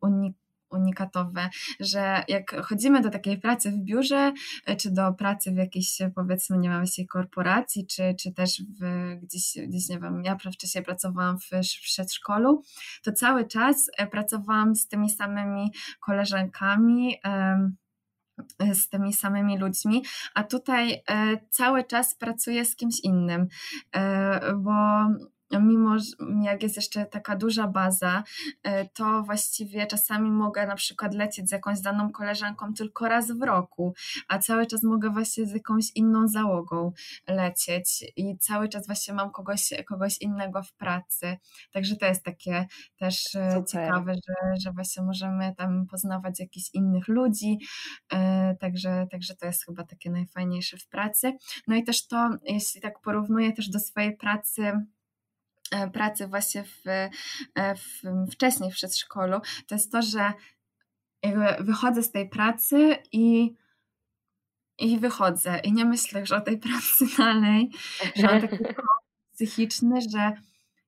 [0.00, 1.48] unikatowe unikatowe,
[1.80, 4.32] że jak chodzimy do takiej pracy w biurze,
[4.66, 9.58] e, czy do pracy w jakiejś powiedzmy, nie wiem, korporacji, czy, czy też w, gdzieś,
[9.68, 12.62] gdzieś, nie wiem, ja wcześniej pracowałam w, w przedszkolu,
[13.02, 17.16] to cały czas e, pracowałam z tymi samymi koleżankami,
[18.72, 20.04] z tymi samymi ludźmi,
[20.34, 23.48] a tutaj e, cały czas pracuję z kimś innym,
[24.56, 24.72] bo
[25.60, 25.96] mimo
[26.42, 28.22] jak jest jeszcze taka duża baza,
[28.62, 33.42] e, to właściwie czasami mogę na przykład lecieć z jakąś daną koleżanką tylko raz w
[33.42, 33.94] roku,
[34.28, 36.92] a cały czas mogę właśnie z jakąś inną załogą
[37.28, 41.36] lecieć i cały czas właśnie mam kogoś, kogoś innego w pracy.
[41.72, 43.66] Także to jest takie też e, Super.
[43.66, 47.58] ciekawe, że, że właśnie możemy tam poznawać jakichś innych ludzi.
[48.12, 51.32] E, także, także to jest chyba takie najfajniejsze w pracy.
[51.66, 54.72] No i też to, jeśli tak porównuję też do swojej pracy,
[55.92, 58.02] pracy właśnie w, e, w,
[58.32, 60.32] wcześniej w przedszkolu, to jest to, że
[61.60, 63.54] wychodzę z tej pracy i,
[64.78, 67.70] i wychodzę i nie myślę już o tej pracy dalej,
[68.16, 68.64] że mam taki
[69.34, 70.32] psychiczny, że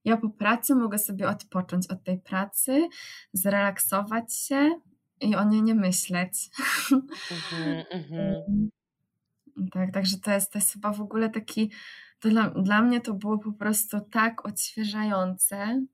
[0.05, 2.87] ja po pracy mogę sobie odpocząć od tej pracy,
[3.33, 4.79] zrelaksować się
[5.21, 6.49] i o niej nie myśleć.
[6.91, 8.33] Mm-hmm, mm-hmm.
[9.73, 11.71] Tak, także to jest, to jest chyba w ogóle taki
[12.29, 15.85] dla, dla mnie to było po prostu tak odświeżające,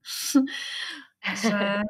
[1.42, 1.82] że,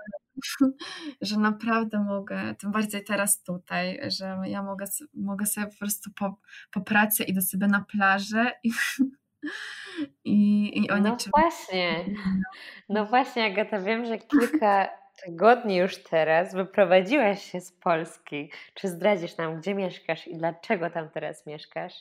[1.20, 6.38] że naprawdę mogę, tym bardziej teraz tutaj, że ja mogę, mogę sobie po prostu po,
[6.70, 8.70] po pracy idę sobie na plażę i,
[10.24, 12.04] i, i o No właśnie,
[12.88, 14.88] no właśnie Agata, wiem, że kilka
[15.24, 18.50] tygodni już teraz wyprowadziłaś się z Polski.
[18.74, 21.94] Czy zdradzisz nam, gdzie mieszkasz i dlaczego tam teraz mieszkasz?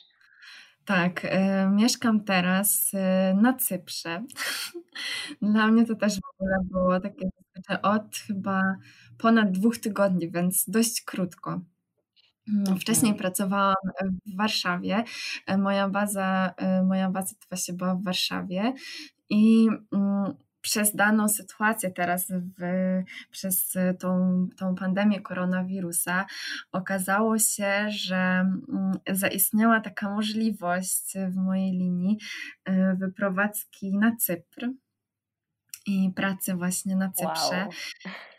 [0.88, 1.28] Tak, y,
[1.70, 2.96] mieszkam teraz y,
[3.34, 4.24] na Cyprze.
[5.42, 7.28] Dla mnie to też w ogóle było takie
[7.82, 8.62] od chyba
[9.18, 11.60] ponad dwóch tygodni, więc dość krótko.
[12.48, 13.18] Mm, wcześniej mhm.
[13.18, 13.76] pracowałam
[14.26, 15.04] w Warszawie.
[15.46, 18.72] E, moja baza, e, moja baza to właśnie była w Warszawie
[19.30, 22.62] i mm, przez daną sytuację teraz, w,
[23.30, 26.26] przez tą, tą pandemię koronawirusa,
[26.72, 32.18] okazało się, że mm, zaistniała taka możliwość w mojej linii
[32.68, 34.68] y, wyprowadzki na Cypr
[35.86, 37.68] i pracy właśnie na Cyprze.
[37.68, 37.70] Wow.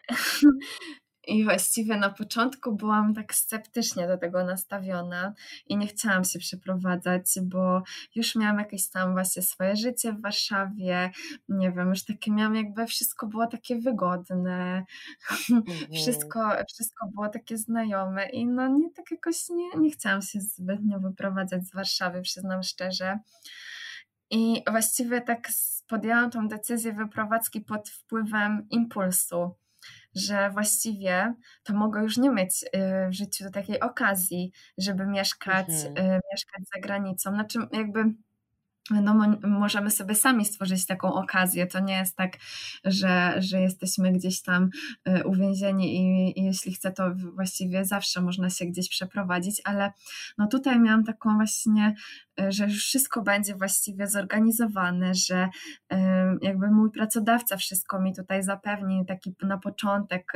[1.29, 5.33] i właściwie na początku byłam tak sceptycznie do tego nastawiona
[5.67, 7.83] i nie chciałam się przeprowadzać, bo
[8.15, 11.11] już miałam jakieś tam właśnie swoje życie w Warszawie,
[11.49, 14.85] nie wiem, już takie miałam jakby wszystko było takie wygodne,
[15.51, 15.63] mhm.
[15.93, 20.99] wszystko, wszystko było takie znajome i no nie tak jakoś nie, nie chciałam się zbytnio
[20.99, 23.19] wyprowadzać z Warszawy, przyznam szczerze.
[24.31, 25.47] I właściwie tak
[25.87, 29.55] podjęłam tą decyzję wyprowadzki pod wpływem impulsu
[30.15, 32.67] że właściwie to mogę już nie mieć y,
[33.09, 35.97] w życiu takiej okazji, żeby mieszkać, mhm.
[35.97, 37.29] Y, mieszkać za granicą.
[37.31, 38.03] Znaczy, jakby
[38.91, 41.67] no, możemy sobie sami stworzyć taką okazję.
[41.67, 42.37] To nie jest tak,
[42.83, 44.69] że, że jesteśmy gdzieś tam
[45.07, 49.93] y, uwięzieni i, i jeśli chce, to właściwie zawsze można się gdzieś przeprowadzić, ale
[50.37, 51.95] no tutaj miałam taką właśnie,
[52.41, 55.49] y, że już wszystko będzie właściwie zorganizowane, że
[55.93, 55.97] y,
[56.41, 60.33] jakby mój pracodawca wszystko mi tutaj zapewni, taki na początek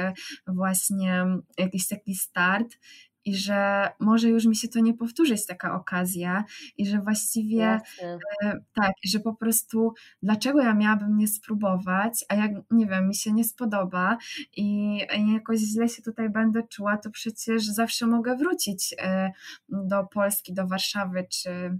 [0.47, 1.25] właśnie
[1.57, 2.77] jakiś taki start
[3.25, 6.43] i że może już mi się to nie powtórzyć taka okazja
[6.77, 12.51] i że właściwie e, tak, że po prostu dlaczego ja miałabym nie spróbować, a jak
[12.71, 14.17] nie wiem, mi się nie spodoba
[14.57, 19.31] i, i jakoś źle się tutaj będę czuła, to przecież zawsze mogę wrócić e,
[19.69, 21.79] do Polski, do Warszawy czy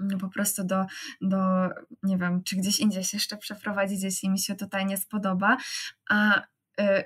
[0.00, 0.86] no, po prostu do,
[1.20, 1.38] do,
[2.02, 5.56] nie wiem, czy gdzieś indziej się jeszcze przeprowadzić, jeśli mi się tutaj nie spodoba,
[6.10, 6.42] a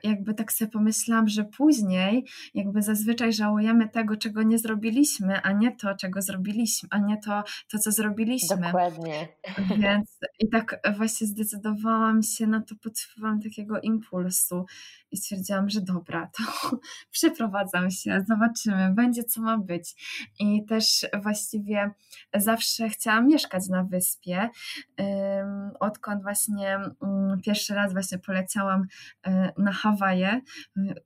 [0.03, 5.77] jakby tak sobie pomyślałam, że później jakby zazwyczaj żałujemy tego, czego nie zrobiliśmy, a nie
[5.77, 8.57] to, czego zrobiliśmy, a nie to, to co zrobiliśmy.
[8.57, 9.29] Dokładnie.
[9.79, 14.65] Więc i tak właśnie zdecydowałam się na to pod wpływem takiego impulsu
[15.11, 16.43] i stwierdziłam, że dobra, to
[17.11, 19.95] przeprowadzam się, zobaczymy, będzie co ma być.
[20.39, 21.91] I też właściwie
[22.35, 24.49] zawsze chciałam mieszkać na wyspie.
[25.81, 28.87] Odkąd właśnie mm, pierwszy raz właśnie poleciałam
[29.27, 30.40] e, na Hawaje,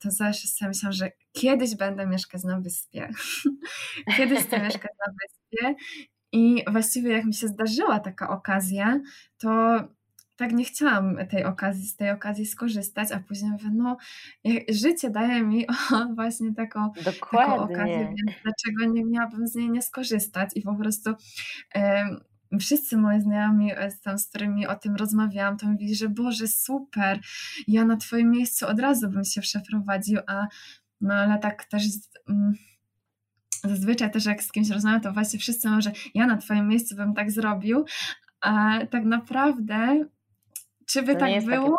[0.00, 3.08] to zawsze sobie myślałam, że kiedyś będę mieszkać na wyspie.
[4.16, 5.84] kiedyś chcę mieszkać na wyspie.
[6.32, 9.00] I właściwie jak mi się zdarzyła taka okazja,
[9.38, 9.78] to
[10.36, 13.96] tak nie chciałam tej okazji, z tej okazji skorzystać, a później mówię, no
[14.68, 19.82] życie daje mi o, właśnie taką, taką okazję, więc dlaczego nie miałabym z niej nie
[19.82, 21.10] skorzystać i po prostu
[22.60, 27.20] wszyscy moi znajomi, e, tam, z którymi o tym rozmawiałam, to mówili, że Boże, super,
[27.68, 30.46] ja na Twoim miejscu od razu bym się przeprowadził, a
[31.00, 31.82] no ale tak też
[32.28, 32.52] mm,
[33.64, 36.96] zazwyczaj też jak z kimś rozmawiam, to właśnie wszyscy mówią, że ja na Twoim miejscu
[36.96, 37.84] bym tak zrobił,
[38.40, 40.04] a tak naprawdę
[40.88, 41.78] czy by to tak było?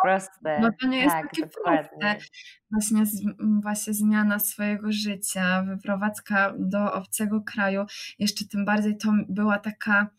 [0.60, 1.88] No to nie jest tak, takie dokładnie.
[1.88, 2.16] proste.
[2.70, 3.04] Właśnie,
[3.62, 7.84] właśnie zmiana swojego życia, wyprowadzka do obcego kraju,
[8.18, 10.10] jeszcze tym bardziej to była taka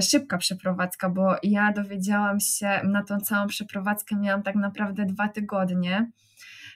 [0.00, 6.10] szybka przeprowadzka, bo ja dowiedziałam się, na tą całą przeprowadzkę miałam tak naprawdę dwa tygodnie.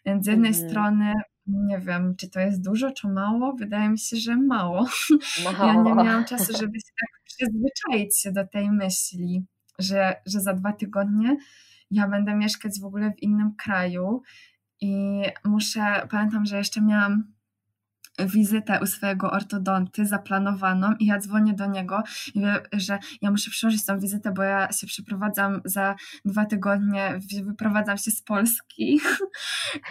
[0.07, 0.71] Więc z jednej mhm.
[0.71, 1.13] strony
[1.47, 3.53] nie wiem, czy to jest dużo, czy mało.
[3.53, 4.87] Wydaje mi się, że mało.
[5.45, 5.67] mało.
[5.67, 9.47] Ja nie miałam czasu, żeby się tak przyzwyczaić się do tej myśli
[9.79, 11.37] że, że za dwa tygodnie
[11.91, 14.23] ja będę mieszkać w ogóle w innym kraju
[14.81, 17.33] i muszę, pamiętam, że jeszcze miałam
[18.19, 22.03] wizytę u swojego ortodonty zaplanowaną i ja dzwonię do niego
[22.35, 25.95] i że ja muszę przyłożyć tą wizytę, bo ja się przeprowadzam za
[26.25, 29.01] dwa tygodnie, wyprowadzam się z Polski.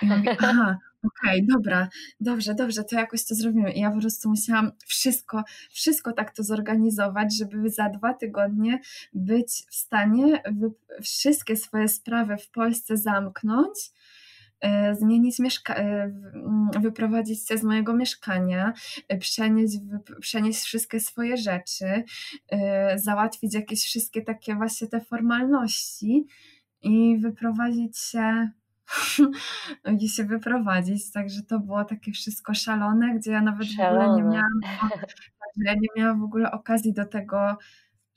[0.01, 1.87] I mówię, aha, okej, okay, dobra,
[2.19, 3.71] dobrze, dobrze, to jakoś to zrobimy.
[3.71, 8.79] I ja po prostu musiałam wszystko, wszystko tak to zorganizować, żeby za dwa tygodnie
[9.13, 10.43] być w stanie
[11.01, 13.91] wszystkie swoje sprawy w Polsce zamknąć,
[14.93, 16.11] zmienić mieszka- e,
[16.79, 18.73] wyprowadzić się z mojego mieszkania,
[19.07, 19.77] e, przenieść,
[20.19, 22.03] przenieść wszystkie swoje rzeczy,
[22.95, 26.27] załatwić jakieś wszystkie takie właśnie te formalności
[26.81, 28.49] i wyprowadzić się
[30.01, 31.11] i się wyprowadzić.
[31.11, 34.05] Także to było takie wszystko szalone, gdzie ja nawet szalone.
[34.05, 34.59] w ogóle nie miałam,
[35.57, 37.57] ja nie miałam w ogóle okazji do tego,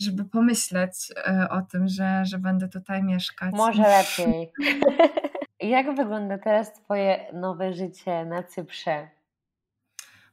[0.01, 3.55] żeby pomyśleć e, o tym, że, że będę tutaj mieszkać.
[3.55, 4.53] Może lepiej.
[5.61, 9.09] Jak wygląda teraz Twoje nowe życie na Cyprze?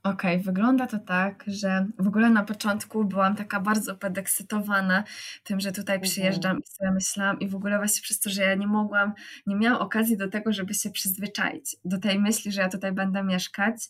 [0.04, 5.04] Okej, okay, wygląda to tak, że w ogóle na początku byłam taka bardzo podekscytowana
[5.44, 6.12] tym, że tutaj mhm.
[6.12, 9.14] przyjeżdżam i sobie myślałam i w ogóle właśnie przez to, że ja nie mogłam,
[9.46, 13.24] nie miałam okazji do tego, żeby się przyzwyczaić do tej myśli, że ja tutaj będę
[13.24, 13.90] mieszkać.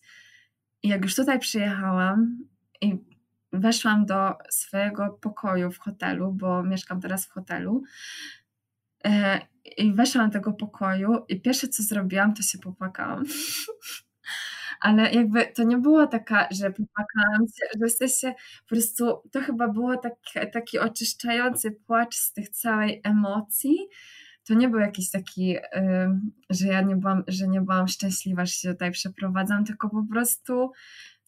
[0.84, 2.38] I jak już tutaj przyjechałam
[2.82, 2.98] i
[3.54, 7.84] weszłam do swojego pokoju w hotelu, bo mieszkam teraz w hotelu,
[9.06, 9.42] e,
[9.78, 13.24] i weszłam do tego pokoju i pierwsze co zrobiłam, to się popłakałam.
[14.82, 19.68] ale jakby to nie było taka, że popłakałam się, że sensie po prostu to chyba
[19.68, 20.14] było tak,
[20.54, 23.78] taki oczyszczający płacz z tych całej emocji,
[24.48, 25.56] to nie był jakiś taki,
[26.50, 30.72] że ja nie byłam, że nie byłam szczęśliwa, że się tutaj przeprowadzam, tylko po prostu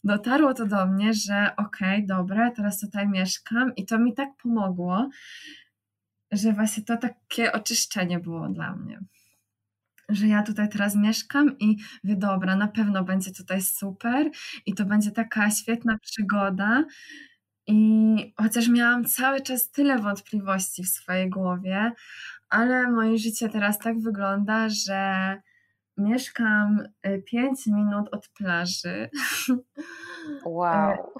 [0.03, 2.07] dotarło to do mnie, że okej, okay,
[2.55, 5.09] teraz tutaj mieszkam i to mi tak pomogło,
[6.33, 8.99] że właśnie to takie oczyszczenie było dla mnie.
[10.09, 14.29] Że ja tutaj teraz mieszkam i wie, dobra, na pewno będzie tutaj super
[14.65, 16.85] i to będzie taka świetna przygoda.
[17.67, 21.91] I chociaż miałam cały czas tyle wątpliwości w swojej głowie,
[22.49, 25.37] ale moje życie teraz tak wygląda, że
[25.97, 26.79] mieszkam
[27.25, 29.09] 5 y, minut od plaży.
[30.45, 31.11] Wow.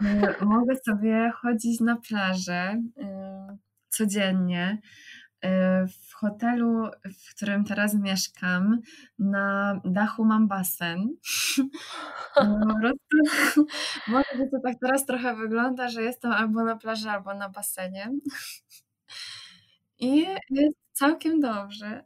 [0.42, 3.04] Y, mogę sobie chodzić na plażę y,
[3.94, 4.82] codziennie.
[5.88, 8.80] W hotelu, w którym teraz mieszkam,
[9.20, 11.10] na dachu mam basen.
[12.36, 13.66] Po prostu
[14.08, 18.10] może to tak teraz trochę wygląda, że jestem albo na plaży, albo na basenie.
[20.00, 22.06] I jest całkiem dobrze.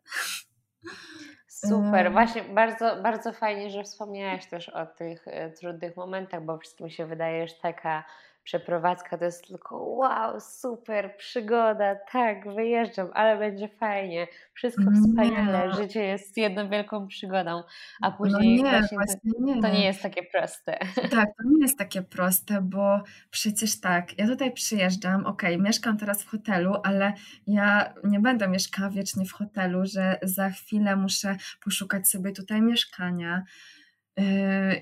[1.48, 6.90] Super, właśnie bardzo, bardzo fajnie, że wspomniałaś też o tych e, trudnych momentach, bo wszystkim
[6.90, 8.04] się wydaje, że taka
[8.48, 16.04] przeprowadzka to jest tylko wow, super, przygoda, tak, wyjeżdżam, ale będzie fajnie, wszystko wspaniale, życie
[16.04, 17.64] jest jedną wielką przygodą,
[18.02, 19.62] a no później no nie, właśnie to, nie.
[19.62, 20.78] to nie jest takie proste.
[21.18, 25.98] Tak, to nie jest takie proste, bo przecież tak, ja tutaj przyjeżdżam, okej, okay, mieszkam
[25.98, 27.14] teraz w hotelu, ale
[27.48, 33.44] ja nie będę mieszkała wiecznie w hotelu, że za chwilę muszę poszukać sobie tutaj mieszkania,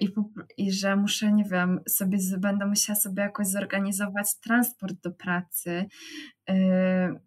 [0.02, 0.10] i,
[0.58, 5.86] i że muszę, nie wiem, sobie będę musiała sobie jakoś zorganizować transport do pracy.
[6.50, 7.20] Yy,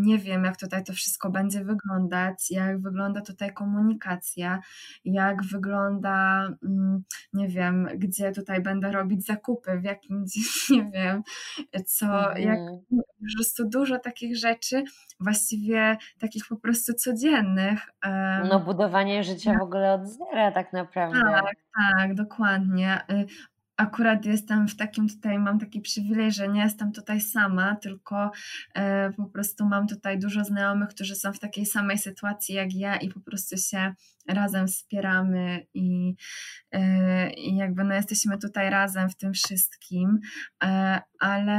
[0.00, 4.60] nie wiem, jak tutaj to wszystko będzie wyglądać, jak wygląda tutaj komunikacja,
[5.04, 7.02] jak wygląda, mm,
[7.32, 10.24] nie wiem, gdzie tutaj będę robić zakupy, w jakim,
[10.70, 11.22] nie wiem,
[11.86, 12.06] co,
[12.38, 12.80] jak mhm.
[12.88, 14.84] po prostu dużo takich rzeczy,
[15.20, 17.80] właściwie takich po prostu codziennych.
[18.48, 21.20] No budowanie życia w ogóle od zera tak naprawdę.
[21.20, 23.00] Tak, tak, dokładnie.
[23.80, 28.30] Akurat jestem w takim tutaj, mam taki przywilej, że nie jestem tutaj sama, tylko
[28.74, 32.96] e, po prostu mam tutaj dużo znajomych, którzy są w takiej samej sytuacji jak ja
[32.96, 33.94] i po prostu się
[34.28, 36.14] razem wspieramy i,
[36.72, 40.18] e, i jakby no jesteśmy tutaj razem w tym wszystkim,
[40.64, 41.58] e, ale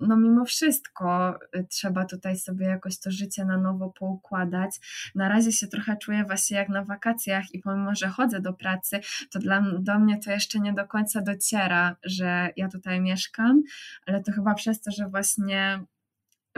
[0.00, 1.38] no mimo wszystko
[1.70, 4.70] trzeba tutaj sobie jakoś to życie na nowo poukładać.
[5.14, 9.00] Na razie się trochę czuję właśnie jak na wakacjach i pomimo, że chodzę do pracy,
[9.30, 11.55] to dla do mnie to jeszcze nie do końca dociera,
[12.04, 13.62] że ja tutaj mieszkam,
[14.06, 15.80] ale to chyba przez to, że właśnie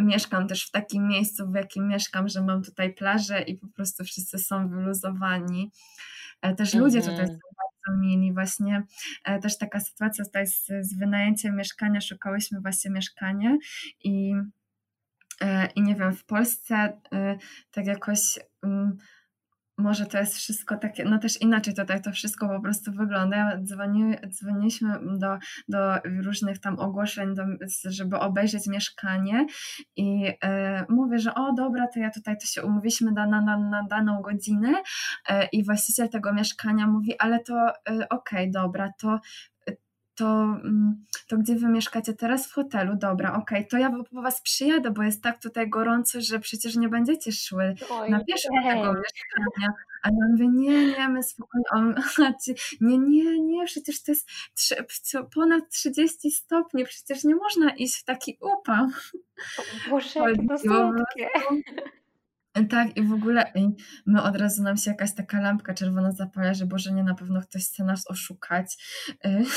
[0.00, 4.04] mieszkam też w takim miejscu, w jakim mieszkam, że mam tutaj plażę i po prostu
[4.04, 5.70] wszyscy są wyluzowani.
[6.42, 7.28] E, też ludzie tutaj mhm.
[7.28, 8.32] są bardzo mili.
[8.32, 8.82] Właśnie
[9.24, 13.56] e, też taka sytuacja tutaj z, z wynajęciem mieszkania, szukałyśmy właśnie mieszkania
[14.04, 14.34] i,
[15.40, 17.00] e, i nie wiem, w Polsce
[17.70, 18.20] tak jakoś
[18.62, 18.96] mm,
[19.78, 23.58] może to jest wszystko takie, no też inaczej tutaj to wszystko po prostu wygląda.
[23.62, 25.78] Dzwoni, dzwoniliśmy do, do
[26.24, 27.42] różnych tam ogłoszeń, do,
[27.84, 29.46] żeby obejrzeć mieszkanie
[29.96, 33.86] i e, mówię, że o dobra, to ja tutaj to się umówiliśmy na, na, na
[33.90, 34.82] daną godzinę
[35.28, 39.20] e, i właściciel tego mieszkania mówi, ale to e, okej, okay, dobra, to
[40.18, 40.24] to,
[40.64, 42.96] mm, to gdzie wy mieszkacie teraz w hotelu?
[42.96, 46.76] Dobra, okej, okay, to ja po was przyjadę, bo jest tak tutaj gorąco, że przecież
[46.76, 49.72] nie będziecie szły Oj, na do tego mieszkania.
[50.02, 51.66] A ja mówię, nie, nie, my spokojnie,
[52.80, 54.28] nie, nie, nie, przecież to jest
[55.34, 58.88] ponad 30 stopni, przecież nie można iść w taki upał.
[59.90, 61.28] Boże, to słodkie.
[62.70, 63.52] Tak, i w ogóle
[64.06, 67.40] my od razu nam się jakaś taka lampka czerwona zapala, że Boże, nie na pewno
[67.40, 68.76] ktoś chce nas oszukać.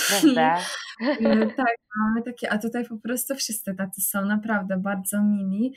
[0.10, 0.58] Prawda?
[1.58, 5.74] tak, mamy takie, a tutaj po prostu wszyscy tacy są naprawdę bardzo mili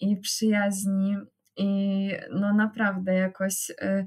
[0.00, 1.16] i przyjaźni
[1.56, 4.06] i no naprawdę jakoś y,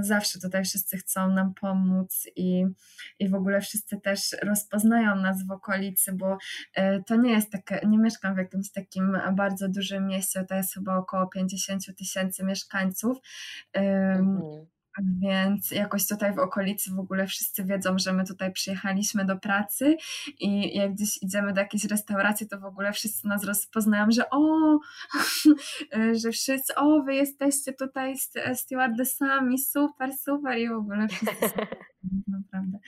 [0.00, 2.64] zawsze tutaj wszyscy chcą nam pomóc i,
[3.18, 6.38] i w ogóle wszyscy też rozpoznają nas w okolicy, bo
[6.74, 10.74] e, to nie jest takie, nie mieszkam w jakimś takim bardzo dużym mieście, to jest
[10.74, 13.18] chyba około 50 tysięcy mieszkańców.
[13.72, 14.77] Mhm.
[15.20, 19.96] Więc jakoś tutaj w okolicy w ogóle wszyscy wiedzą, że my tutaj przyjechaliśmy do pracy
[20.38, 24.78] i jak gdzieś idziemy do jakiejś restauracji, to w ogóle wszyscy nas rozpoznają, że o,
[26.22, 28.14] że wszyscy, o, wy jesteście tutaj
[28.54, 31.56] stewardessami, super, super i w ogóle wszyscy są
[32.38, 32.78] naprawdę.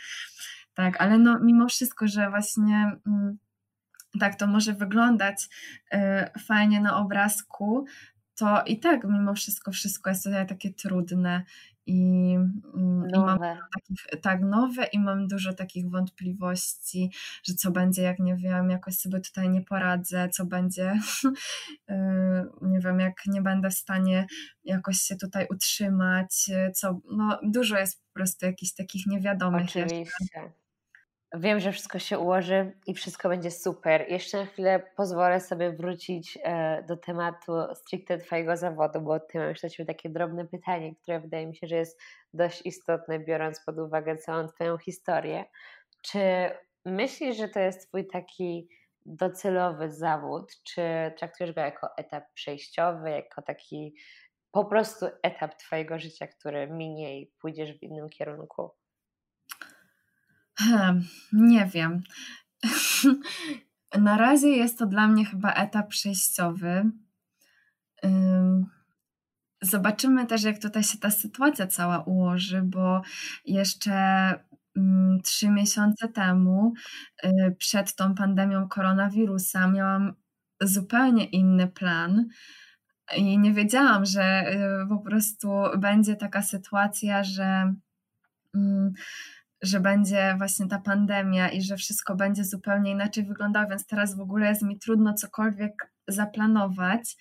[0.74, 3.38] Tak, ale no mimo wszystko, że właśnie mm,
[4.20, 5.48] tak to może wyglądać
[5.94, 5.98] y,
[6.40, 7.86] fajnie na obrazku,
[8.40, 11.44] to i tak mimo wszystko wszystko jest tutaj takie trudne
[11.90, 12.34] i,
[12.74, 13.38] mm, i mam
[13.74, 17.10] takich, tak nowe i mam dużo takich wątpliwości,
[17.44, 21.00] że co będzie, jak nie wiem, jakoś sobie tutaj nie poradzę, co będzie,
[21.90, 21.94] y,
[22.62, 24.26] nie wiem, jak nie będę w stanie
[24.64, 29.96] jakoś się tutaj utrzymać, co, no dużo jest po prostu jakichś takich niewiadomych Oczywiście.
[30.20, 30.59] Jeszcze.
[31.34, 34.06] Wiem, że wszystko się ułoży i wszystko będzie super.
[34.08, 39.48] Jeszcze na chwilę pozwolę sobie wrócić e, do tematu stricte Twojego zawodu, bo Ty mam
[39.48, 42.00] jeszcze Ciebie takie drobne pytanie, które wydaje mi się, że jest
[42.34, 45.44] dość istotne, biorąc pod uwagę całą Twoją historię.
[46.02, 46.20] Czy
[46.84, 48.68] myślisz, że to jest Twój taki
[49.06, 50.62] docelowy zawód?
[50.62, 50.82] Czy
[51.18, 53.94] traktujesz go jako etap przejściowy, jako taki
[54.52, 58.79] po prostu etap Twojego życia, który minie i pójdziesz w innym kierunku?
[60.60, 62.02] Hmm, nie wiem.
[63.98, 66.90] Na razie jest to dla mnie chyba etap przejściowy.
[69.62, 73.02] Zobaczymy też, jak tutaj się ta sytuacja cała ułoży, bo
[73.44, 73.92] jeszcze
[74.76, 76.72] mm, trzy miesiące temu,
[77.24, 80.14] y, przed tą pandemią koronawirusa, miałam
[80.60, 82.28] zupełnie inny plan.
[83.16, 85.48] I nie wiedziałam, że y, po prostu
[85.78, 87.74] będzie taka sytuacja, że
[88.54, 88.92] mm,
[89.62, 94.20] że będzie właśnie ta pandemia i że wszystko będzie zupełnie inaczej wyglądało, więc teraz w
[94.20, 97.16] ogóle jest mi trudno cokolwiek zaplanować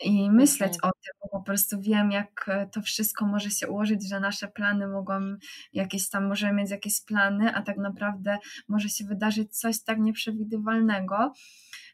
[0.00, 0.90] i myśleć okay.
[0.90, 4.88] o tym, bo po prostu wiem, jak to wszystko może się ułożyć, że nasze plany
[4.88, 5.36] mogą
[5.72, 11.32] jakieś tam, możemy mieć jakieś plany, a tak naprawdę może się wydarzyć coś tak nieprzewidywalnego,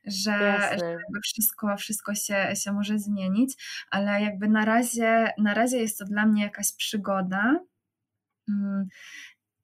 [0.04, 3.54] że, że wszystko, wszystko się, się może zmienić,
[3.90, 7.60] ale jakby na razie, na razie jest to dla mnie jakaś przygoda.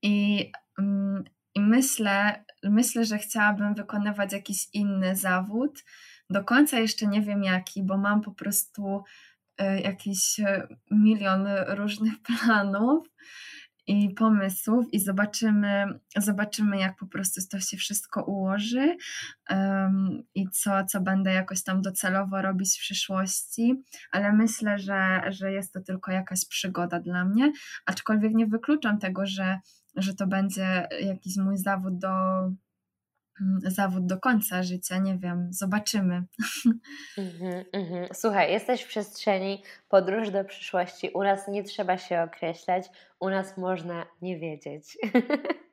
[0.03, 1.25] I, mm,
[1.55, 5.85] i myślę, myślę, że chciałabym wykonywać jakiś inny zawód.
[6.31, 9.05] Do końca jeszcze nie wiem jaki, bo mam po prostu
[9.59, 13.09] e, jakiś e, milion różnych planów
[13.87, 15.87] i pomysłów i zobaczymy,
[16.17, 18.97] zobaczymy jak po prostu to się wszystko ułoży
[19.51, 25.53] um, i co, co będę jakoś tam docelowo robić w przyszłości, ale myślę, że, że
[25.53, 27.53] jest to tylko jakaś przygoda dla mnie,
[27.87, 29.59] aczkolwiek nie wykluczam tego, że
[29.97, 32.09] że to będzie jakiś mój zawód do,
[33.41, 36.25] mm, zawód do końca życia, nie wiem, zobaczymy.
[37.19, 38.07] Mm-hmm, mm-hmm.
[38.15, 41.11] Słuchaj, jesteś w przestrzeni podróż do przyszłości.
[41.15, 42.87] U nas nie trzeba się określać,
[43.21, 44.99] u nas można nie wiedzieć.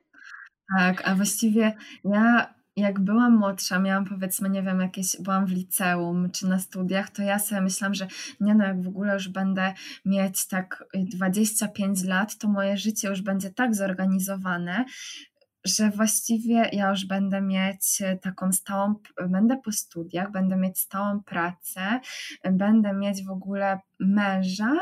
[0.77, 6.31] Tak, a właściwie ja jak byłam młodsza, miałam powiedzmy, nie wiem, jakieś, byłam w liceum
[6.31, 8.07] czy na studiach, to ja sobie myślałam, że
[8.39, 9.73] nie no, jak w ogóle już będę
[10.05, 14.85] mieć tak 25 lat, to moje życie już będzie tak zorganizowane,
[15.65, 18.95] że właściwie ja już będę mieć e, taką stałą,
[19.29, 21.99] będę po studiach, będę mieć stałą pracę,
[22.51, 24.73] będę mieć w ogóle męża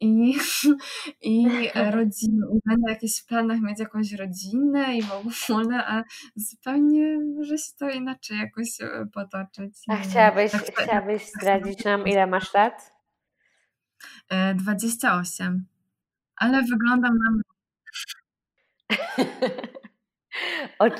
[0.00, 0.34] i,
[1.22, 1.48] i
[1.96, 6.04] rodzinę, i będę jakieś w planach mieć jakąś rodzinę i w ogóle, a
[6.36, 9.74] zupełnie może się to inaczej jakoś e, potoczyć.
[9.88, 12.92] A chciałabyś, tak, chciałabyś zdradzić nam, ile masz lat?
[14.54, 15.46] 28.
[15.46, 15.60] E,
[16.36, 17.30] ale wyglądam na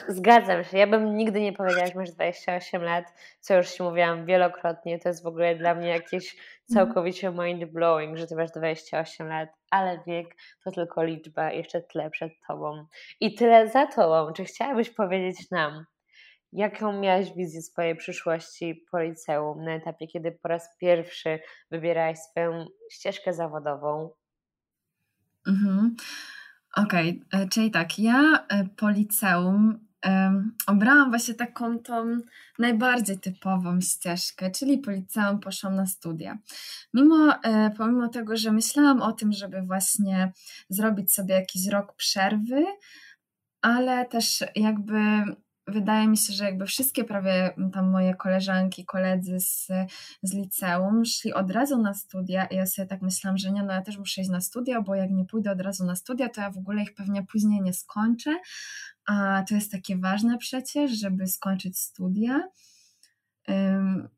[0.08, 0.78] Zgadzam się.
[0.78, 3.04] Ja bym nigdy nie powiedziała, że masz 28 lat,
[3.40, 4.98] co już Ci mówiłam wielokrotnie.
[4.98, 6.46] To jest w ogóle dla mnie jakieś mhm.
[6.66, 10.26] całkowicie mind blowing, że Ty masz 28 lat, ale wiek
[10.64, 12.86] to tylko liczba, jeszcze tyle przed Tobą
[13.20, 14.32] i tyle za Tobą.
[14.32, 15.84] Czy chciałabyś powiedzieć nam,
[16.52, 22.66] jaką miałaś wizję swojej przyszłości po liceum, na etapie, kiedy po raz pierwszy wybierałaś swoją
[22.92, 24.10] ścieżkę zawodową?
[25.46, 25.96] Mhm.
[26.76, 32.20] Okej, okay, e, czyli tak, ja e, po liceum um, obrałam właśnie taką tą
[32.58, 36.38] najbardziej typową ścieżkę, czyli po liceum poszłam na studia.
[36.94, 40.32] Mimo, e, pomimo tego, że myślałam o tym, żeby właśnie
[40.68, 42.64] zrobić sobie jakiś rok przerwy,
[43.62, 44.98] ale też jakby
[45.68, 49.68] wydaje mi się, że jakby wszystkie prawie tam moje koleżanki, koledzy z,
[50.22, 53.72] z liceum szli od razu na studia i ja sobie tak myślałam, że nie, no
[53.72, 56.40] ja też muszę iść na studia, bo jak nie pójdę od razu na studia, to
[56.40, 58.38] ja w ogóle ich pewnie później nie skończę,
[59.06, 62.42] a to jest takie ważne przecież, żeby skończyć studia.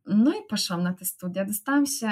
[0.06, 1.44] No i poszłam na te studia.
[1.44, 2.08] Dostałam się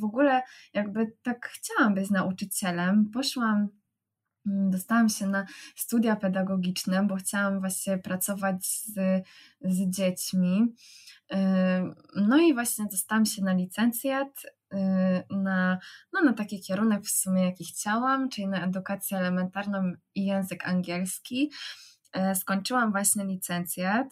[0.00, 0.42] w ogóle,
[0.74, 3.10] jakby tak chciałam być nauczycielem.
[3.10, 3.68] Poszłam
[4.46, 8.92] dostałam się na studia pedagogiczne, bo chciałam właśnie pracować z,
[9.60, 10.74] z dziećmi.
[12.16, 14.42] No i właśnie dostałam się na licencjat,
[15.30, 15.78] na,
[16.12, 21.52] no na taki kierunek w sumie jaki chciałam, czyli na edukację elementarną i język angielski.
[22.34, 24.08] Skończyłam właśnie licencjat.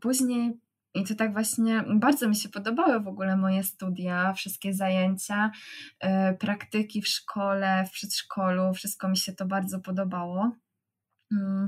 [0.00, 0.60] Później
[0.94, 5.50] i to tak właśnie bardzo mi się podobały w ogóle moje studia, wszystkie zajęcia,
[6.00, 10.56] e, praktyki w szkole, w przedszkolu, wszystko mi się to bardzo podobało.
[11.32, 11.66] Mm,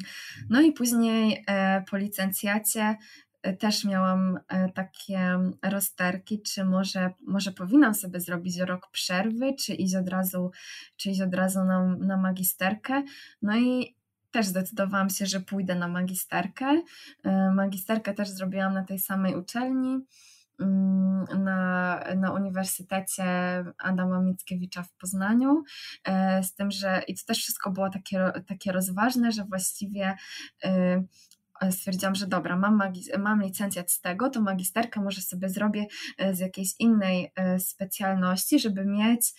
[0.51, 2.97] no i później e, po licencjacie
[3.43, 4.39] e, też miałam
[4.75, 10.51] takie rozterki, czy może, może powinnam sobie zrobić rok przerwy, czy iść od razu,
[10.97, 13.03] czy iść od razu na, na magisterkę.
[13.43, 14.02] No i
[14.33, 16.83] też zdecydowałam się, że pójdę na magisterkę.
[17.24, 19.99] E, magisterkę też zrobiłam na tej samej uczelni,
[20.61, 23.24] mm, na, na Uniwersytecie
[23.78, 25.62] Adama Mickiewicza w Poznaniu.
[26.05, 30.16] E, z tym, że i to też wszystko było takie, takie rozważne, że właściwie
[30.64, 31.03] e,
[31.70, 32.83] stwierdziłam, że dobra, mam,
[33.18, 35.87] mam licencjat z tego, to magisterkę może sobie zrobię
[36.33, 39.33] z jakiejś innej specjalności, żeby mieć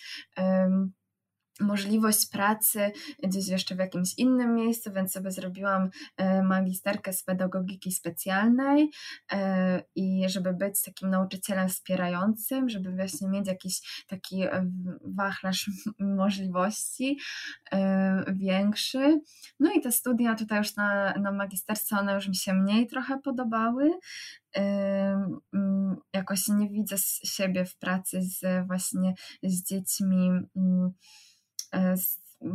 [1.60, 2.92] możliwość pracy
[3.22, 8.90] gdzieś jeszcze w jakimś innym miejscu, więc sobie zrobiłam e, magisterkę z pedagogiki specjalnej
[9.32, 14.70] e, i żeby być takim nauczycielem wspierającym, żeby właśnie mieć jakiś taki e,
[15.04, 17.18] wachlarz możliwości
[18.32, 19.20] większy.
[19.60, 23.18] No i te studia tutaj już na, na magisterce, one już mi się mniej trochę
[23.18, 23.90] podobały.
[24.54, 30.92] Mm, jakoś nie widzę siebie w pracy z właśnie z dziećmi mm,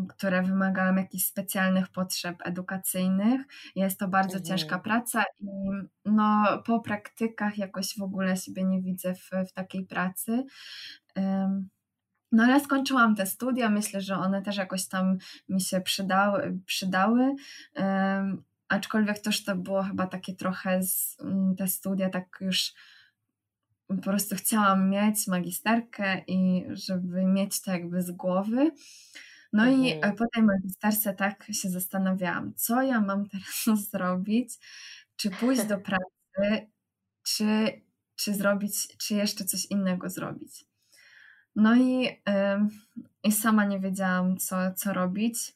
[0.09, 3.41] które wymagają jakichś specjalnych potrzeb edukacyjnych.
[3.75, 4.45] Jest to bardzo mhm.
[4.45, 5.45] ciężka praca i
[6.05, 10.43] no, po praktykach jakoś w ogóle siebie nie widzę w, w takiej pracy.
[12.31, 15.17] No ale skończyłam te studia, myślę, że one też jakoś tam
[15.49, 17.35] mi się przydały, przydały.
[18.67, 21.17] Aczkolwiek też to było chyba takie trochę z,
[21.57, 22.73] te studia tak już
[23.89, 28.71] po prostu chciałam mieć magisterkę i żeby mieć to jakby z głowy.
[29.53, 29.83] No mhm.
[29.83, 34.49] i po tej magisterce tak się zastanawiałam, co ja mam teraz zrobić,
[35.15, 36.67] czy pójść do pracy,
[37.23, 37.81] czy,
[38.15, 40.65] czy zrobić, czy jeszcze coś innego zrobić.
[41.55, 42.11] No i, yy,
[43.23, 45.53] i sama nie wiedziałam, co, co robić.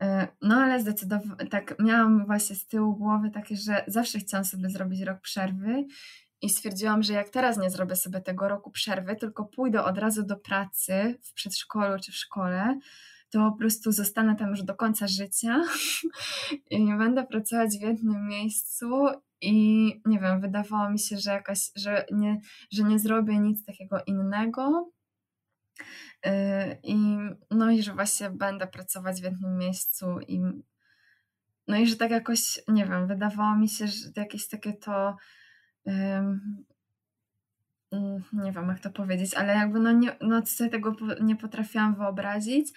[0.00, 4.70] Yy, no ale zdecydowanie tak miałam właśnie z tyłu głowy takie, że zawsze chciałam sobie
[4.70, 5.86] zrobić rok przerwy
[6.42, 10.22] i stwierdziłam, że jak teraz nie zrobię sobie tego roku przerwy, tylko pójdę od razu
[10.22, 12.78] do pracy w przedszkolu czy w szkole,
[13.30, 15.62] to po prostu zostanę tam już do końca życia
[16.70, 19.06] i nie będę pracować w jednym miejscu
[19.40, 22.40] i nie wiem, wydawało mi się, że jakaś, że nie,
[22.72, 24.90] że nie zrobię nic takiego innego.
[26.26, 26.30] Y,
[26.82, 27.16] I
[27.50, 30.40] no i że właśnie będę pracować w jednym miejscu i
[31.68, 35.16] no i że tak jakoś, nie wiem, wydawało mi się, że jakieś takie to
[38.32, 42.72] nie wiem jak to powiedzieć, ale jakby no, nie, no sobie tego nie potrafiłam wyobrazić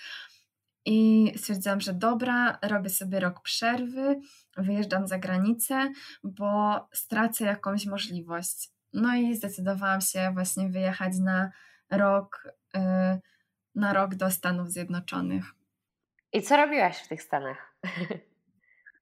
[0.86, 4.20] i stwierdziłam, że dobra, robię sobie rok przerwy,
[4.58, 5.92] wyjeżdżam za granicę,
[6.24, 8.70] bo stracę jakąś możliwość.
[8.94, 11.52] No i zdecydowałam się właśnie wyjechać na
[11.90, 12.80] rok, y,
[13.76, 15.46] na rok do Stanów Zjednoczonych.
[16.34, 17.74] I co robiłaś w tych Stanach?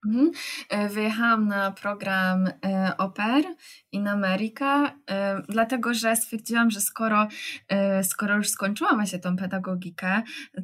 [0.05, 0.31] Mhm.
[0.69, 3.45] E, wyjechałam na program e, Oper
[3.91, 7.27] in America, e, dlatego że stwierdziłam, że skoro,
[8.03, 10.21] skoro już skończyłam właśnie tą pedagogikę,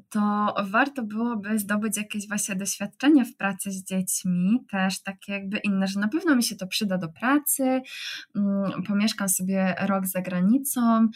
[0.10, 5.88] to warto byłoby zdobyć jakieś właśnie doświadczenie w pracy z dziećmi, też takie jakby inne,
[5.88, 7.82] że na pewno mi się to przyda do pracy,
[8.36, 11.08] mm, pomieszkam sobie rok za granicą,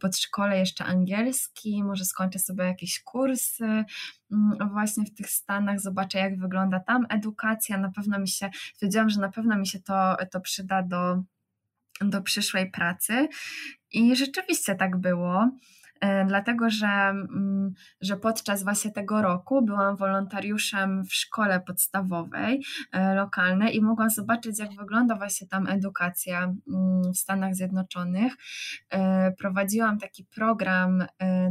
[0.00, 3.84] pod szkole jeszcze angielski, może skończę sobie jakieś kursy,
[4.32, 8.50] Mm, właśnie w tych Stanach, zobaczę jak wygląda tam edukacja, na pewno mi się,
[8.82, 11.22] wiedziałam, że na pewno mi się to, to przyda do,
[12.00, 13.28] do przyszłej pracy
[13.92, 15.50] i rzeczywiście tak było.
[16.00, 23.14] E, dlatego że, mm, że podczas właśnie tego roku byłam wolontariuszem w szkole podstawowej e,
[23.14, 28.32] lokalnej i mogłam zobaczyć, jak wygląda właśnie tam edukacja mm, w Stanach Zjednoczonych.
[28.90, 31.06] E, prowadziłam taki program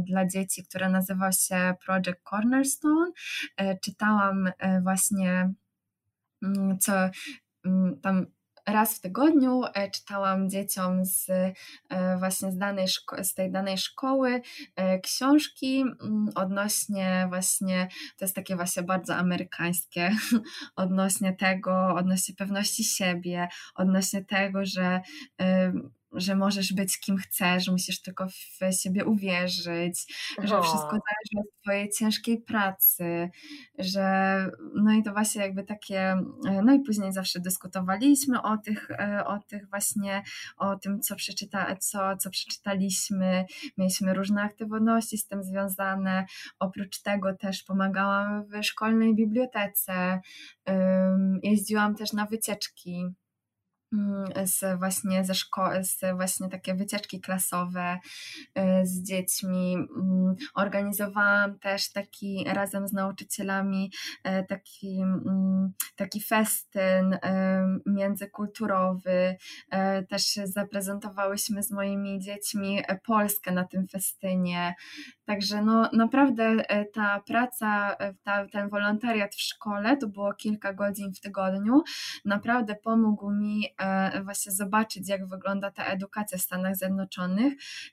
[0.06, 3.12] dla dzieci, który nazywał się Project Cornerstone.
[3.84, 4.50] Czytałam
[4.82, 5.52] właśnie
[6.80, 6.92] co
[8.02, 8.26] tam
[8.68, 11.30] raz w tygodniu e, czytałam dzieciom z
[11.88, 12.86] e, właśnie z, danej
[13.22, 14.40] z tej danej szkoły
[14.76, 20.10] e, książki mm, odnośnie właśnie, to jest takie właśnie bardzo amerykańskie,
[20.76, 25.00] odnośnie tego, odnośnie pewności siebie, odnośnie tego, że
[26.12, 31.90] że możesz być kim chcesz, musisz tylko w siebie uwierzyć, że wszystko zależy od twojej
[31.90, 33.30] ciężkiej pracy,
[33.78, 34.38] że
[34.74, 36.00] no i to właśnie jakby takie,
[36.48, 40.22] e, no i później zawsze dyskutowaliśmy o tych, e, o tych właśnie,
[40.56, 43.44] o tym, co, przeczyta, co, co przeczytaliśmy,
[43.76, 46.26] mieliśmy różne aktywności z tym związane,
[46.58, 50.20] oprócz tego też pomagałam w szkolnej bibliotece,
[51.42, 53.14] jeździłam też na wycieczki
[54.44, 57.98] z właśnie ze szkoły, z właśnie takie wycieczki klasowe
[58.58, 59.74] y, z dziećmi.
[59.74, 63.92] Mm, organizowałam też taki razem z nauczycielami
[64.26, 67.18] y, taki, mm, taki festyn y,
[67.86, 69.36] międzykulturowy.
[70.08, 74.74] Też zaprezentowałyśmy z moimi dziećmi Polskę na tym festynie.
[75.24, 81.20] Także no, naprawdę ta praca, ta, ten wolontariat w szkole, to było kilka godzin w
[81.20, 81.82] tygodniu,
[82.24, 83.77] naprawdę pomógł mi E,
[84.24, 87.52] właśnie zobaczyć, jak wygląda ta edukacja w Stanach Zjednoczonych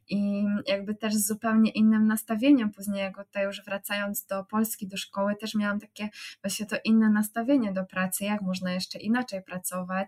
[0.09, 2.71] i jakby też z zupełnie innym nastawieniem.
[2.71, 6.09] Później, jak tutaj już wracając do Polski, do szkoły, też miałam takie
[6.43, 10.07] właśnie to inne nastawienie do pracy, jak można jeszcze inaczej pracować,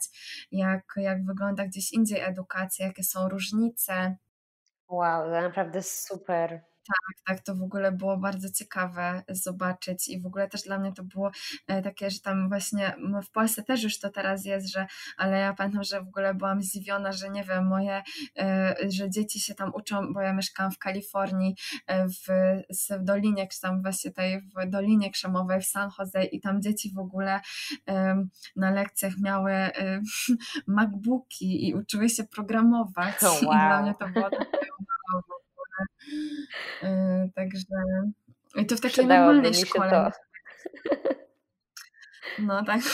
[0.51, 4.15] jak, jak wygląda gdzieś indziej edukacja, jakie są różnice.
[4.89, 6.61] Wow, to naprawdę super.
[6.87, 10.93] Tak, tak, to w ogóle było bardzo ciekawe zobaczyć i w ogóle też dla mnie
[10.93, 11.31] to było
[11.67, 15.39] e, takie, że tam właśnie no w Polsce też już to teraz jest, że ale
[15.39, 18.03] ja pamiętam, że w ogóle byłam zdziwiona, że nie wiem, moje,
[18.39, 21.55] e, że dzieci się tam uczą, bo ja mieszkałam w Kalifornii,
[21.87, 22.27] e, w,
[22.99, 26.91] w Dolinie, czy tam właśnie tej w Dolinie Krzemowej w San Jose i tam dzieci
[26.95, 27.39] w ogóle
[28.55, 29.51] na lekcjach miały
[30.67, 33.21] MacBooki i uczyły się programować.
[33.21, 33.33] Wow.
[33.41, 34.67] I dla mnie to było takie
[37.35, 37.65] także
[38.55, 40.11] i to w takiej normalnej szkole.
[42.39, 42.81] No tak.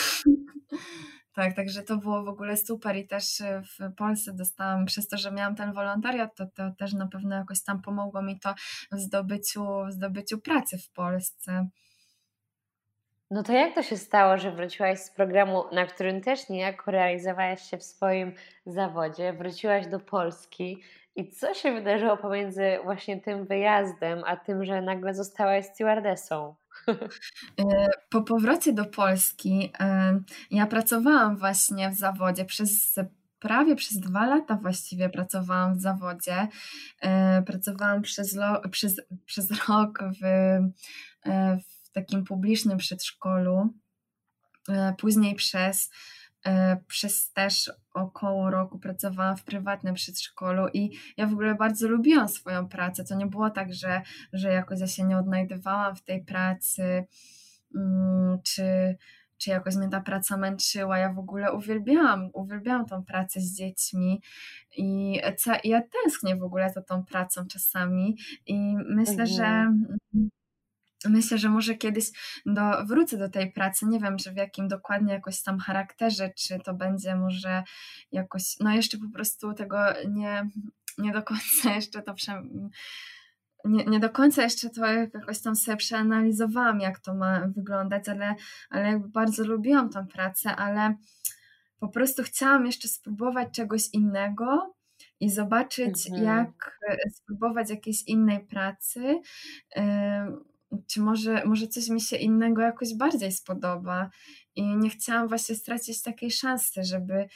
[1.36, 5.18] Tak, także to było w ogóle super i też y, w Polsce dostałam, przez to,
[5.18, 8.54] że miałam ten wolontariat, to, to też na pewno jakoś tam pomogło mi to
[8.92, 11.68] w zdobyciu, w zdobyciu pracy w Polsce.
[13.32, 17.70] No to jak to się stało, że wróciłaś z programu, na którym też niejako realizowałaś
[17.70, 18.34] się w swoim
[18.66, 20.84] zawodzie, wróciłaś do Polski
[21.16, 26.56] i co się wydarzyło pomiędzy właśnie tym wyjazdem, a tym, że nagle zostałaś stewardessą?
[27.60, 30.20] E, po powrocie do Polski e,
[30.52, 32.96] ja pracowałam właśnie w zawodzie przez
[33.40, 36.48] prawie przez dwa lata właściwie pracowałam w zawodzie.
[37.02, 38.38] E, pracowałam przez,
[38.72, 40.24] przez, przez rok w,
[41.86, 43.74] w takim publicznym przedszkolu,
[44.98, 45.90] później przez
[46.88, 52.68] przez też około roku pracowałam w prywatnym przedszkolu i ja w ogóle bardzo lubiłam swoją
[52.68, 53.04] pracę.
[53.04, 54.02] To nie było tak, że,
[54.34, 57.06] że jakoś ja się nie odnajdywałam w tej pracy,
[57.76, 58.98] mm, czy,
[59.38, 60.98] czy jakoś mnie ta praca męczyła.
[60.98, 64.22] Ja w ogóle uwielbiałam, uwielbiałam tą pracę z dziećmi
[64.78, 65.20] i
[65.64, 69.28] ja tęsknię w ogóle za tą pracą czasami i myślę, mhm.
[69.28, 69.74] że
[71.06, 72.06] Myślę, że może kiedyś
[72.46, 73.86] do, wrócę do tej pracy.
[73.86, 77.64] Nie wiem, że w jakim dokładnie jakoś tam charakterze, czy to będzie może
[78.12, 79.78] jakoś, no jeszcze po prostu tego
[80.10, 80.50] nie,
[80.98, 82.44] nie do końca jeszcze to prze,
[83.66, 88.36] nie, nie do końca jeszcze to jakoś tam sobie przeanalizowałam, jak to ma wyglądać, ale,
[88.70, 90.96] ale jakby bardzo lubiłam tą pracę, ale
[91.80, 94.74] po prostu chciałam jeszcze spróbować czegoś innego
[95.20, 96.24] i zobaczyć, mhm.
[96.24, 99.22] jak e, spróbować jakiejś innej pracy
[100.88, 104.10] czy może, może coś mi się innego jakoś bardziej spodoba.
[104.56, 107.28] I nie chciałam właśnie stracić takiej szansy, żeby,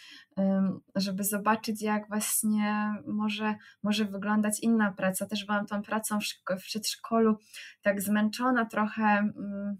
[0.95, 5.25] żeby zobaczyć, jak właśnie może, może wyglądać inna praca.
[5.25, 7.37] Też byłam tą pracą w, przedszkolu
[7.81, 9.77] tak zmęczona trochę mm,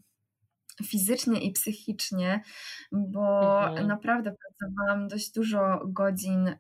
[0.84, 2.42] fizycznie i psychicznie,
[2.92, 3.88] bo mhm.
[3.88, 6.58] naprawdę pracowałam dość dużo godzin y,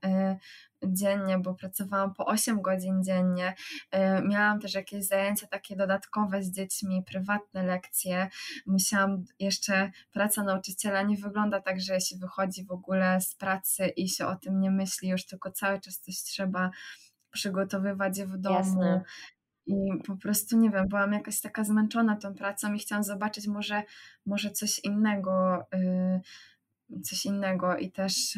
[0.85, 3.55] dziennie, bo pracowałam po 8 godzin dziennie.
[3.95, 8.29] Y, miałam też jakieś zajęcia takie dodatkowe z dziećmi, prywatne lekcje.
[8.65, 14.09] Musiałam jeszcze, praca nauczyciela nie wygląda tak, że się wychodzi w ogóle z pracy i
[14.09, 16.71] się o tym nie myśli, już tylko cały czas coś trzeba
[17.31, 18.57] przygotowywać w domu.
[18.57, 19.03] Jasne.
[19.67, 19.75] I
[20.07, 23.83] po prostu nie wiem, byłam jakaś taka zmęczona tą pracą i chciałam zobaczyć może,
[24.25, 25.65] może coś innego.
[25.73, 26.21] Yy,
[27.03, 28.37] coś innego i też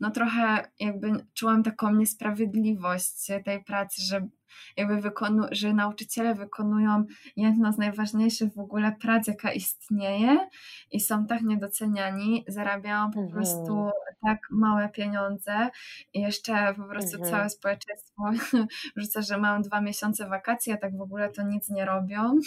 [0.00, 4.28] no trochę jakby czułam taką niesprawiedliwość tej pracy, że
[4.76, 7.04] jakby wykonu, że nauczyciele wykonują
[7.36, 10.48] jedno z najważniejszych w ogóle prac, jaka istnieje
[10.90, 13.32] i są tak niedoceniani, zarabiają po mhm.
[13.32, 13.90] prostu
[14.22, 15.68] tak małe pieniądze
[16.12, 17.30] i jeszcze po prostu mhm.
[17.30, 18.22] całe społeczeństwo
[18.96, 22.38] rzuca, że mają dwa miesiące wakacji, a tak w ogóle to nic nie robią.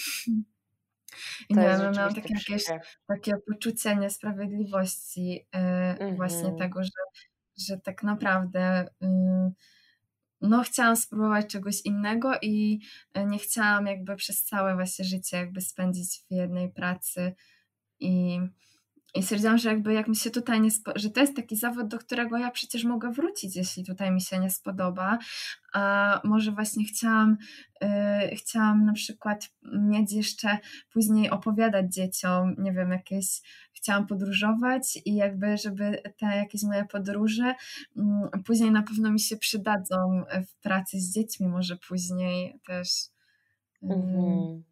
[1.49, 2.65] I nie wiem, miałam takie jakieś
[3.07, 5.47] takie poczucie niesprawiedliwości
[5.99, 6.57] yy, właśnie mhm.
[6.57, 7.21] tego, że,
[7.57, 9.51] że tak naprawdę yy,
[10.41, 12.79] no chciałam spróbować czegoś innego i
[13.17, 17.35] y, nie chciałam jakby przez całe właśnie życie jakby spędzić w jednej pracy
[17.99, 18.39] i
[19.17, 21.97] i stwierdziłam, że jakby jak mi się tutaj nie że to jest taki zawód, do
[21.97, 25.17] którego ja przecież mogę wrócić, jeśli tutaj mi się nie spodoba.
[25.73, 27.37] A może właśnie chciałam,
[27.81, 30.57] yy, chciałam na przykład mieć jeszcze
[30.93, 33.41] później opowiadać dzieciom, nie wiem, jakieś,
[33.73, 37.55] chciałam podróżować i jakby, żeby te jakieś moje podróże
[37.97, 42.89] mm, później na pewno mi się przydadzą w pracy z dziećmi, może później też.
[43.83, 44.66] Mhm.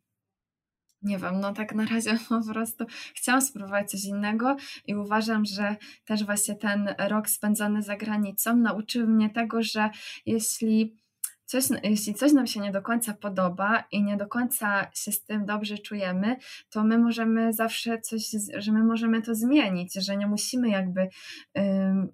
[1.06, 2.86] Nie wiem, no tak na razie po prostu
[3.16, 4.56] chciałam spróbować coś innego
[4.88, 5.76] i uważam, że
[6.06, 9.90] też właśnie ten rok spędzony za granicą nauczył mnie tego, że
[10.26, 10.98] jeśli
[11.46, 15.24] coś, jeśli coś nam się nie do końca podoba i nie do końca się z
[15.24, 16.36] tym dobrze czujemy,
[16.70, 21.10] to my możemy zawsze coś, że my możemy to zmienić, że nie musimy jakby,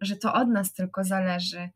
[0.01, 1.69] że to od nas tylko zależy.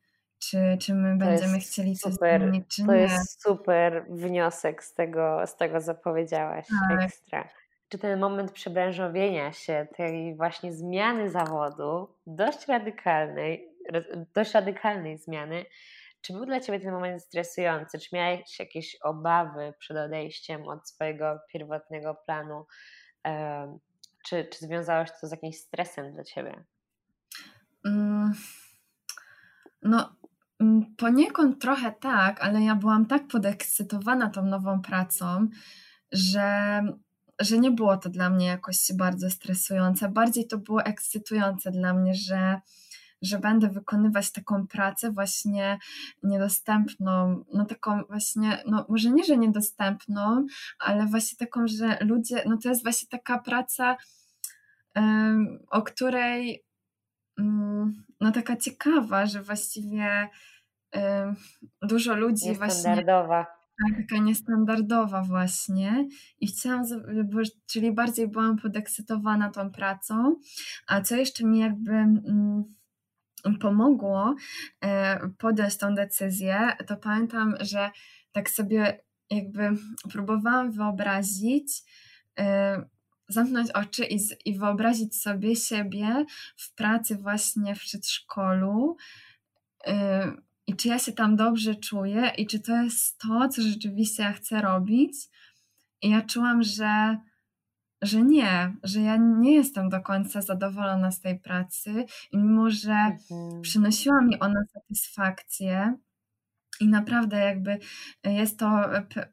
[0.49, 3.01] Czy, czy my to będziemy chcieli coś super, zmienić, czy to nie.
[3.01, 6.67] Jest super wniosek z tego, z tego co powiedziałaś.
[6.89, 7.01] Tak.
[7.01, 7.49] Ekstra.
[7.89, 13.69] Czy ten moment przebranżowienia się, tej właśnie zmiany zawodu, dość radykalnej,
[14.33, 15.65] dość radykalnej zmiany,
[16.21, 17.99] czy był dla Ciebie ten moment stresujący?
[17.99, 22.65] Czy miałeś jakieś obawy przed odejściem od swojego pierwotnego planu?
[24.25, 26.63] Czy, czy związałeś to z jakimś stresem dla Ciebie?
[27.85, 28.33] Mm,
[29.81, 30.15] no,
[30.97, 35.47] poniekąd trochę tak, ale ja byłam tak podekscytowana tą nową pracą,
[36.11, 36.81] że,
[37.39, 40.09] że nie było to dla mnie jakoś bardzo stresujące.
[40.09, 42.61] Bardziej to było ekscytujące dla mnie, że
[43.21, 45.79] że będę wykonywać taką pracę właśnie
[46.23, 50.45] niedostępną, no taką właśnie, no może nie, że niedostępną,
[50.79, 53.97] ale właśnie taką, że ludzie, no to jest właśnie taka praca,
[54.95, 56.63] um, o której
[57.37, 60.29] um, no taka ciekawa, że właściwie
[60.93, 61.35] um,
[61.81, 63.27] dużo ludzi Niestandardowa.
[63.27, 66.07] właśnie tak, taka niestandardowa właśnie
[66.39, 66.83] i chciałam,
[67.67, 70.35] czyli bardziej byłam podekscytowana tą pracą,
[70.87, 72.63] a co jeszcze mi jakby mm,
[73.59, 74.35] pomogło
[74.81, 77.91] e, podjąć tą decyzję, to pamiętam, że
[78.31, 78.99] tak sobie
[79.29, 79.69] jakby
[80.11, 81.83] próbowałam wyobrazić,
[82.39, 82.94] e,
[83.27, 86.25] zamknąć oczy i, i wyobrazić sobie siebie
[86.57, 88.97] w pracy właśnie w przedszkolu
[89.87, 90.31] e,
[90.67, 94.33] i czy ja się tam dobrze czuję i czy to jest to, co rzeczywiście ja
[94.33, 95.13] chcę robić.
[96.01, 97.17] I ja czułam, że
[98.01, 103.61] że nie, że ja nie jestem do końca zadowolona z tej pracy, mimo że mhm.
[103.61, 105.95] przynosiła mi ona satysfakcję,
[106.79, 107.79] i naprawdę jakby
[108.23, 108.81] jest to,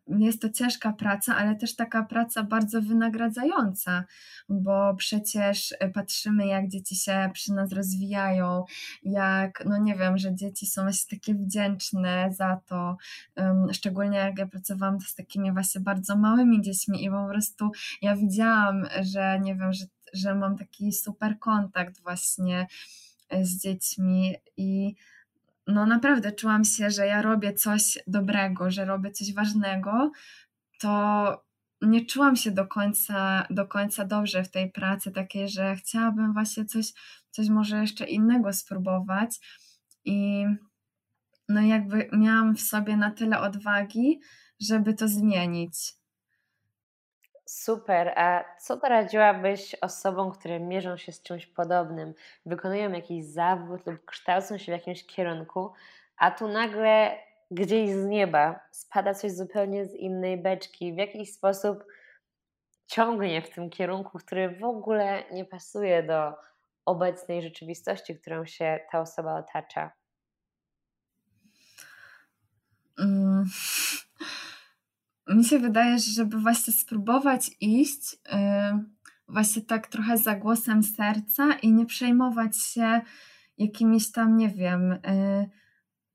[0.08, 4.04] jest to ciężka praca, ale też taka praca bardzo wynagradzająca,
[4.48, 8.64] bo przecież patrzymy, jak dzieci się przy nas rozwijają,
[9.02, 12.96] jak, no nie wiem, że dzieci są właśnie takie wdzięczne za to,
[13.72, 17.70] szczególnie jak ja pracowałam z takimi właśnie bardzo małymi dziećmi i po prostu
[18.02, 22.66] ja widziałam, że nie wiem, że, że mam taki super kontakt właśnie
[23.42, 24.94] z dziećmi i
[25.66, 30.10] no naprawdę czułam się, że ja robię coś dobrego, że robię coś ważnego,
[30.80, 31.44] to
[31.82, 36.64] nie czułam się do końca, do końca dobrze w tej pracy, takiej, że chciałabym właśnie
[36.64, 36.92] coś,
[37.30, 39.38] coś może jeszcze innego spróbować.
[40.04, 40.46] I
[41.48, 44.20] no jakby miałam w sobie na tyle odwagi,
[44.60, 46.01] żeby to zmienić.
[47.52, 48.12] Super.
[48.16, 52.14] A co doradziłabyś osobom, które mierzą się z czymś podobnym,
[52.46, 55.72] wykonują jakiś zawód lub kształcą się w jakimś kierunku,
[56.16, 57.18] a tu nagle
[57.50, 61.84] gdzieś z nieba spada coś zupełnie z innej beczki, w jakiś sposób
[62.86, 66.32] ciągnie w tym kierunku, który w ogóle nie pasuje do
[66.84, 69.90] obecnej rzeczywistości, którą się ta osoba otacza?
[72.98, 73.44] Mm
[75.28, 78.84] mi się wydaje, że żeby właśnie spróbować iść yy,
[79.28, 83.00] właśnie tak trochę za głosem serca i nie przejmować się
[83.58, 85.50] jakimiś tam, nie wiem, yy,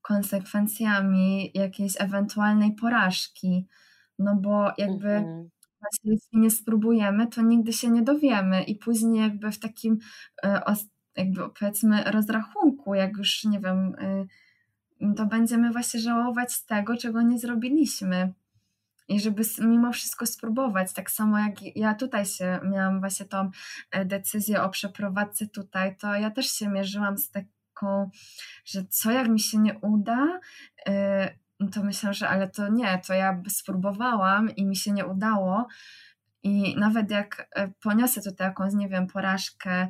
[0.01, 3.67] konsekwencjami jakiejś ewentualnej porażki.
[4.19, 5.47] No bo jakby mm-hmm.
[5.79, 9.99] właśnie jeśli nie spróbujemy, to nigdy się nie dowiemy i później jakby w takim
[10.43, 10.59] yy,
[11.17, 17.39] jakby powiedzmy rozrachunku, jak już nie wiem, y, to będziemy właśnie żałować tego, czego nie
[17.39, 18.33] zrobiliśmy
[19.07, 20.93] i żeby mimo wszystko spróbować.
[20.93, 23.49] Tak samo jak ja tutaj się miałam właśnie tą
[23.91, 28.09] e, decyzję o przeprowadzce tutaj, to ja też się mierzyłam z taką,
[28.65, 30.39] że co jak mi się nie uda,
[30.87, 31.29] e,
[31.71, 35.67] to myślałam, że ale to nie, to ja spróbowałam i mi się nie udało.
[36.43, 39.87] I nawet jak e, poniosę tutaj jakąś, nie wiem, porażkę,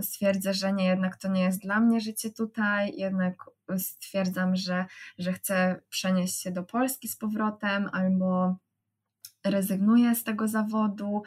[0.00, 3.34] stwierdzę, że nie, jednak to nie jest dla mnie życie tutaj, jednak
[3.78, 4.86] stwierdzam, że,
[5.18, 8.56] że chcę przenieść się do Polski z powrotem albo
[9.44, 11.22] rezygnuję z tego zawodu,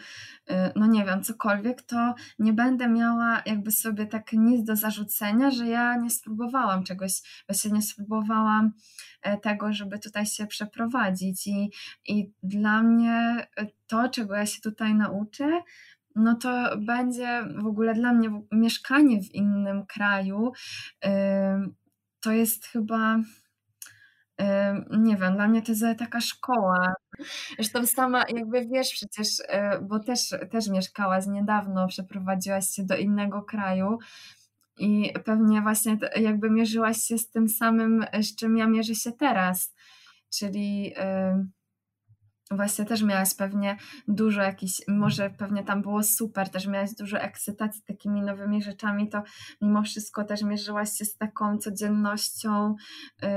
[0.50, 5.52] y, no nie wiem, cokolwiek, to nie będę miała jakby sobie tak nic do zarzucenia,
[5.52, 8.72] że ja nie spróbowałam czegoś, właśnie nie spróbowałam
[9.22, 11.72] e, tego, żeby tutaj się przeprowadzić i,
[12.06, 13.48] i dla mnie
[13.88, 15.62] to, czego ja się tutaj nauczę,
[16.16, 20.52] no to będzie w ogóle dla mnie mieszkanie w innym kraju.
[22.26, 23.20] To jest chyba
[24.98, 26.94] nie wiem, dla mnie to jest taka szkoła.
[27.56, 30.20] Zresztą sama jakby wiesz przecież, e, bo też,
[30.52, 33.98] też mieszkałaś niedawno, przeprowadziłaś się do innego kraju
[34.78, 39.76] i pewnie właśnie jakby mierzyłaś się z tym samym, z czym ja mierzę się teraz,
[40.30, 40.94] czyli
[42.52, 43.78] właśnie też miałaś pewnie
[44.08, 49.24] dużo jakichś, może pewnie tam było super, też miałaś dużo ekscytacji takimi nowymi rzeczami, to
[49.62, 52.76] mimo wszystko też mierzyłaś się z taką codziennością.
[53.22, 53.30] Yy,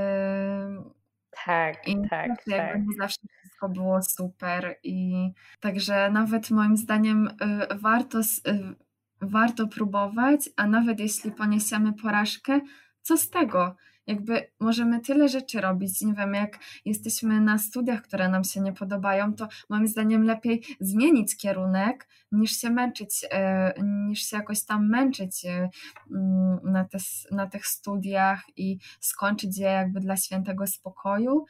[1.45, 2.47] tak, i tak, tak.
[2.47, 5.29] Jakby nie zawsze wszystko było super i
[5.59, 8.75] także nawet moim zdaniem yy, warto, yy,
[9.21, 12.59] warto próbować, a nawet jeśli poniesiemy porażkę,
[13.01, 13.75] co z tego?
[14.09, 16.01] Jakby możemy tyle rzeczy robić.
[16.01, 20.63] Nie wiem, jak jesteśmy na studiach, które nam się nie podobają, to moim zdaniem lepiej
[20.79, 25.69] zmienić kierunek, niż się męczyć, e, niż się jakoś tam męczyć e,
[26.11, 26.97] mm, na, te,
[27.31, 31.45] na tych studiach i skończyć je jakby dla świętego spokoju.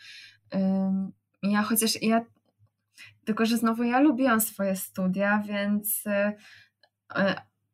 [1.44, 2.26] Ja chociaż ja,
[3.26, 6.36] tylko że znowu ja lubiłam swoje studia, więc e,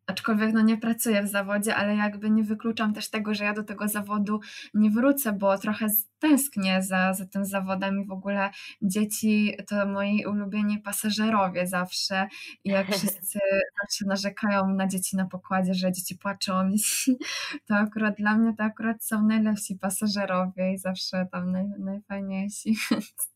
[0.07, 3.63] aczkolwiek no nie pracuję w zawodzie, ale jakby nie wykluczam też tego, że ja do
[3.63, 4.39] tego zawodu
[4.73, 5.87] nie wrócę, bo trochę
[6.19, 8.49] tęsknię za, za tym zawodem i w ogóle
[8.81, 12.27] dzieci to moi ulubieni pasażerowie zawsze
[12.63, 13.39] i jak wszyscy
[13.81, 16.69] zawsze narzekają na dzieci na pokładzie, że dzieci płaczą,
[17.67, 22.75] to akurat dla mnie to akurat są najlepsi pasażerowie i zawsze tam naj, najfajniejsi,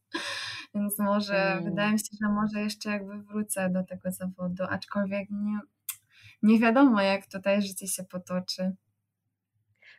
[0.76, 1.64] więc może mm.
[1.64, 5.60] wydaje mi się, że może jeszcze jakby wrócę do tego zawodu, aczkolwiek nie
[6.44, 8.76] nie wiadomo, jak tutaj życie się potoczy.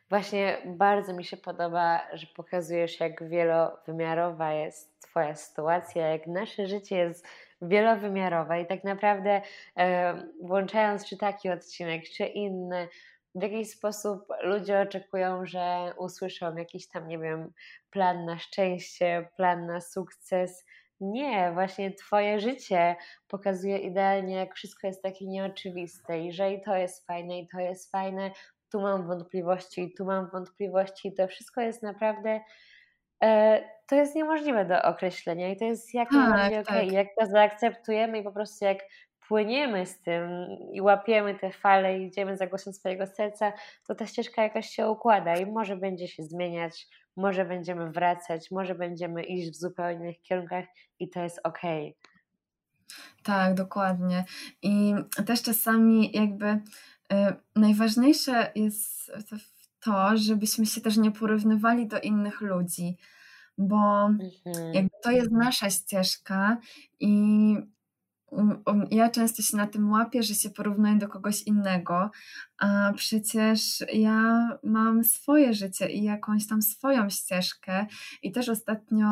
[0.09, 6.97] Właśnie bardzo mi się podoba, że pokazujesz, jak wielowymiarowa jest Twoja sytuacja, jak nasze życie
[6.97, 7.27] jest
[7.61, 9.41] wielowymiarowe i tak naprawdę
[9.77, 10.13] e,
[10.43, 12.87] włączając czy taki odcinek, czy inny,
[13.35, 17.53] w jakiś sposób ludzie oczekują, że usłyszą jakiś tam, nie wiem,
[17.89, 20.65] plan na szczęście, plan na sukces,
[21.01, 22.95] nie, właśnie Twoje życie
[23.27, 27.59] pokazuje idealnie, jak wszystko jest takie nieoczywiste i że i to jest fajne, i to
[27.59, 28.31] jest fajne,
[28.71, 32.39] tu mam wątpliwości, i tu mam wątpliwości, i to wszystko jest naprawdę.
[33.23, 36.77] E, to jest niemożliwe do określenia i to jest jak tak, najbardziej okej.
[36.77, 36.85] Okay.
[36.85, 36.93] Tak.
[36.93, 38.77] Jak to zaakceptujemy i po prostu jak
[39.27, 43.53] płyniemy z tym i łapiemy te fale i idziemy za głosem swojego serca,
[43.87, 48.75] to ta ścieżka jakaś się układa i może będzie się zmieniać, może będziemy wracać, może
[48.75, 50.65] będziemy iść w zupełnie innych kierunkach
[50.99, 51.59] i to jest ok.
[53.23, 54.25] Tak, dokładnie.
[54.61, 54.93] I
[55.25, 56.59] też czasami jakby y,
[57.55, 59.11] najważniejsze jest
[59.79, 62.97] to, żebyśmy się też nie porównywali do innych ludzi,
[63.57, 64.09] bo
[64.45, 64.73] mhm.
[64.73, 66.57] jakby to jest nasza ścieżka
[66.99, 67.55] i
[68.91, 72.11] ja często się na tym łapię, że się porównuję do kogoś innego,
[72.57, 77.85] a przecież ja mam swoje życie i jakąś tam swoją ścieżkę.
[78.21, 79.07] I też ostatnio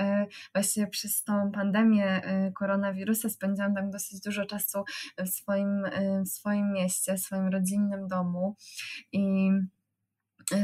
[0.00, 4.84] e, właśnie przez tą pandemię e, koronawirusa spędziłam tam dosyć dużo czasu
[5.18, 8.56] w swoim, e, w swoim mieście, w swoim rodzinnym domu.
[9.12, 9.50] I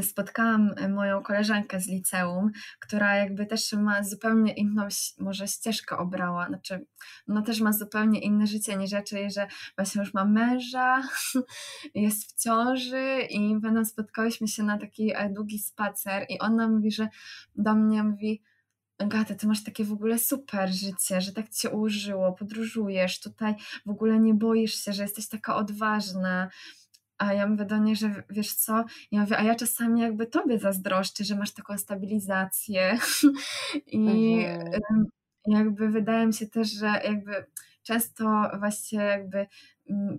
[0.02, 2.50] spotkałam e, moją koleżankę z liceum,
[2.80, 6.86] która jakby też ma zupełnie inną może ścieżkę obrała, znaczy
[7.28, 11.02] no też ma zupełnie inne życie niż ja, czyli że właśnie już ma męża,
[11.94, 16.92] jest w ciąży i będą spotkałyśmy się na taki e, długi spacer i ona mówi,
[16.92, 17.08] że
[17.56, 18.42] do mnie mówi
[19.06, 23.54] Gata, ty masz takie w ogóle super życie, że tak ci się ułożyło, podróżujesz, tutaj
[23.86, 26.48] w ogóle nie boisz się, że jesteś taka odważna,
[27.20, 30.58] a ja mówię do niej, że wiesz co, ja mówię, a ja czasami jakby tobie
[30.58, 32.98] zazdroszczę, że masz taką stabilizację
[33.86, 35.06] i mhm.
[35.46, 37.46] jakby wydaje mi się też, że jakby
[37.82, 39.46] często właśnie jakby
[39.90, 40.18] mm,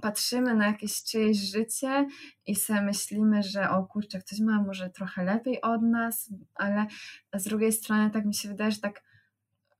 [0.00, 2.06] patrzymy na jakieś czyjeś życie
[2.46, 6.86] i sobie myślimy, że o kurczę, ktoś ma może trochę lepiej od nas, ale
[7.34, 9.02] z drugiej strony tak mi się wydaje, że tak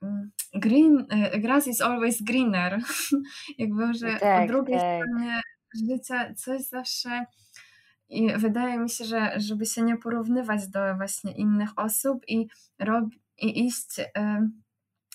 [0.02, 2.78] mm, green, y, grass is always greener.
[3.58, 5.02] Jakby, że tak, po drugiej tak.
[5.04, 5.40] stronie
[5.88, 7.26] życia coś zawsze
[8.08, 12.48] i wydaje mi się, że żeby się nie porównywać do właśnie innych osób i,
[12.78, 13.04] rob,
[13.38, 14.04] i iść y,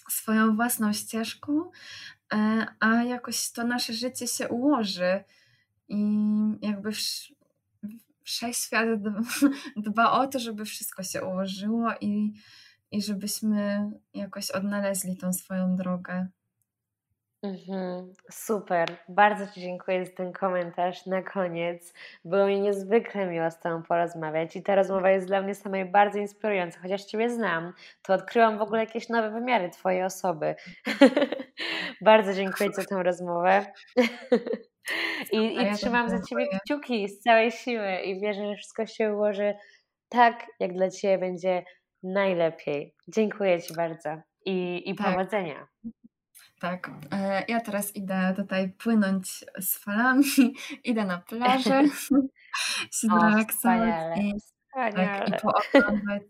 [0.10, 2.38] swoją własną ścieżką, y,
[2.80, 5.24] a jakoś to nasze życie się ułoży
[5.88, 6.26] i
[6.62, 6.91] jakby
[8.24, 8.88] wszechświat
[9.78, 12.34] dba o to, żeby wszystko się ułożyło i,
[12.91, 16.28] i żebyśmy jakoś odnaleźli tą swoją drogę.
[17.44, 18.88] Mhm, super.
[19.10, 21.94] Bardzo Ci dziękuję za ten komentarz na koniec.
[22.26, 26.20] Było mi niezwykle miło z Tobą porozmawiać i ta rozmowa jest dla mnie samej bardzo
[26.20, 26.80] inspirująca.
[26.82, 30.56] Chociaż Ciebie znam, to odkryłam w ogóle jakieś nowe wymiary Twojej osoby.
[32.02, 33.66] bardzo dziękuję za tę rozmowę.
[35.32, 39.54] I, i trzymam za Ciebie kciuki z całej siły i wierzę, że wszystko się ułoży
[40.10, 41.64] tak, jak dla Ciebie będzie
[42.04, 42.96] najlepiej.
[43.08, 45.08] Dziękuję Ci bardzo i, i tak.
[45.08, 45.68] powodzenia.
[46.60, 50.24] Tak, e, ja teraz idę tutaj płynąć z falami,
[50.84, 51.84] idę na plażę,
[52.91, 54.34] się zrelaksować i,
[54.74, 56.22] tak, i pooglądać,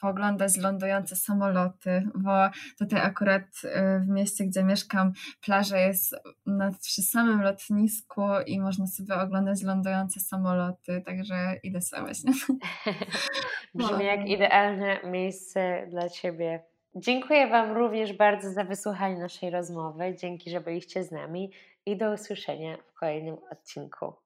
[0.00, 2.30] pooglądać lądujące samoloty, bo
[2.78, 6.14] tutaj akurat e, w mieście, gdzie mieszkam, plaża jest
[6.46, 12.32] na, przy samym lotnisku i można sobie oglądać lądujące samoloty, także idę sobie właśnie.
[13.74, 16.73] Brzmi jak idealne miejsce dla Ciebie.
[16.96, 20.14] Dziękuję Wam również bardzo za wysłuchanie naszej rozmowy.
[20.16, 21.50] Dzięki, że byliście z nami
[21.86, 24.23] i do usłyszenia w kolejnym odcinku.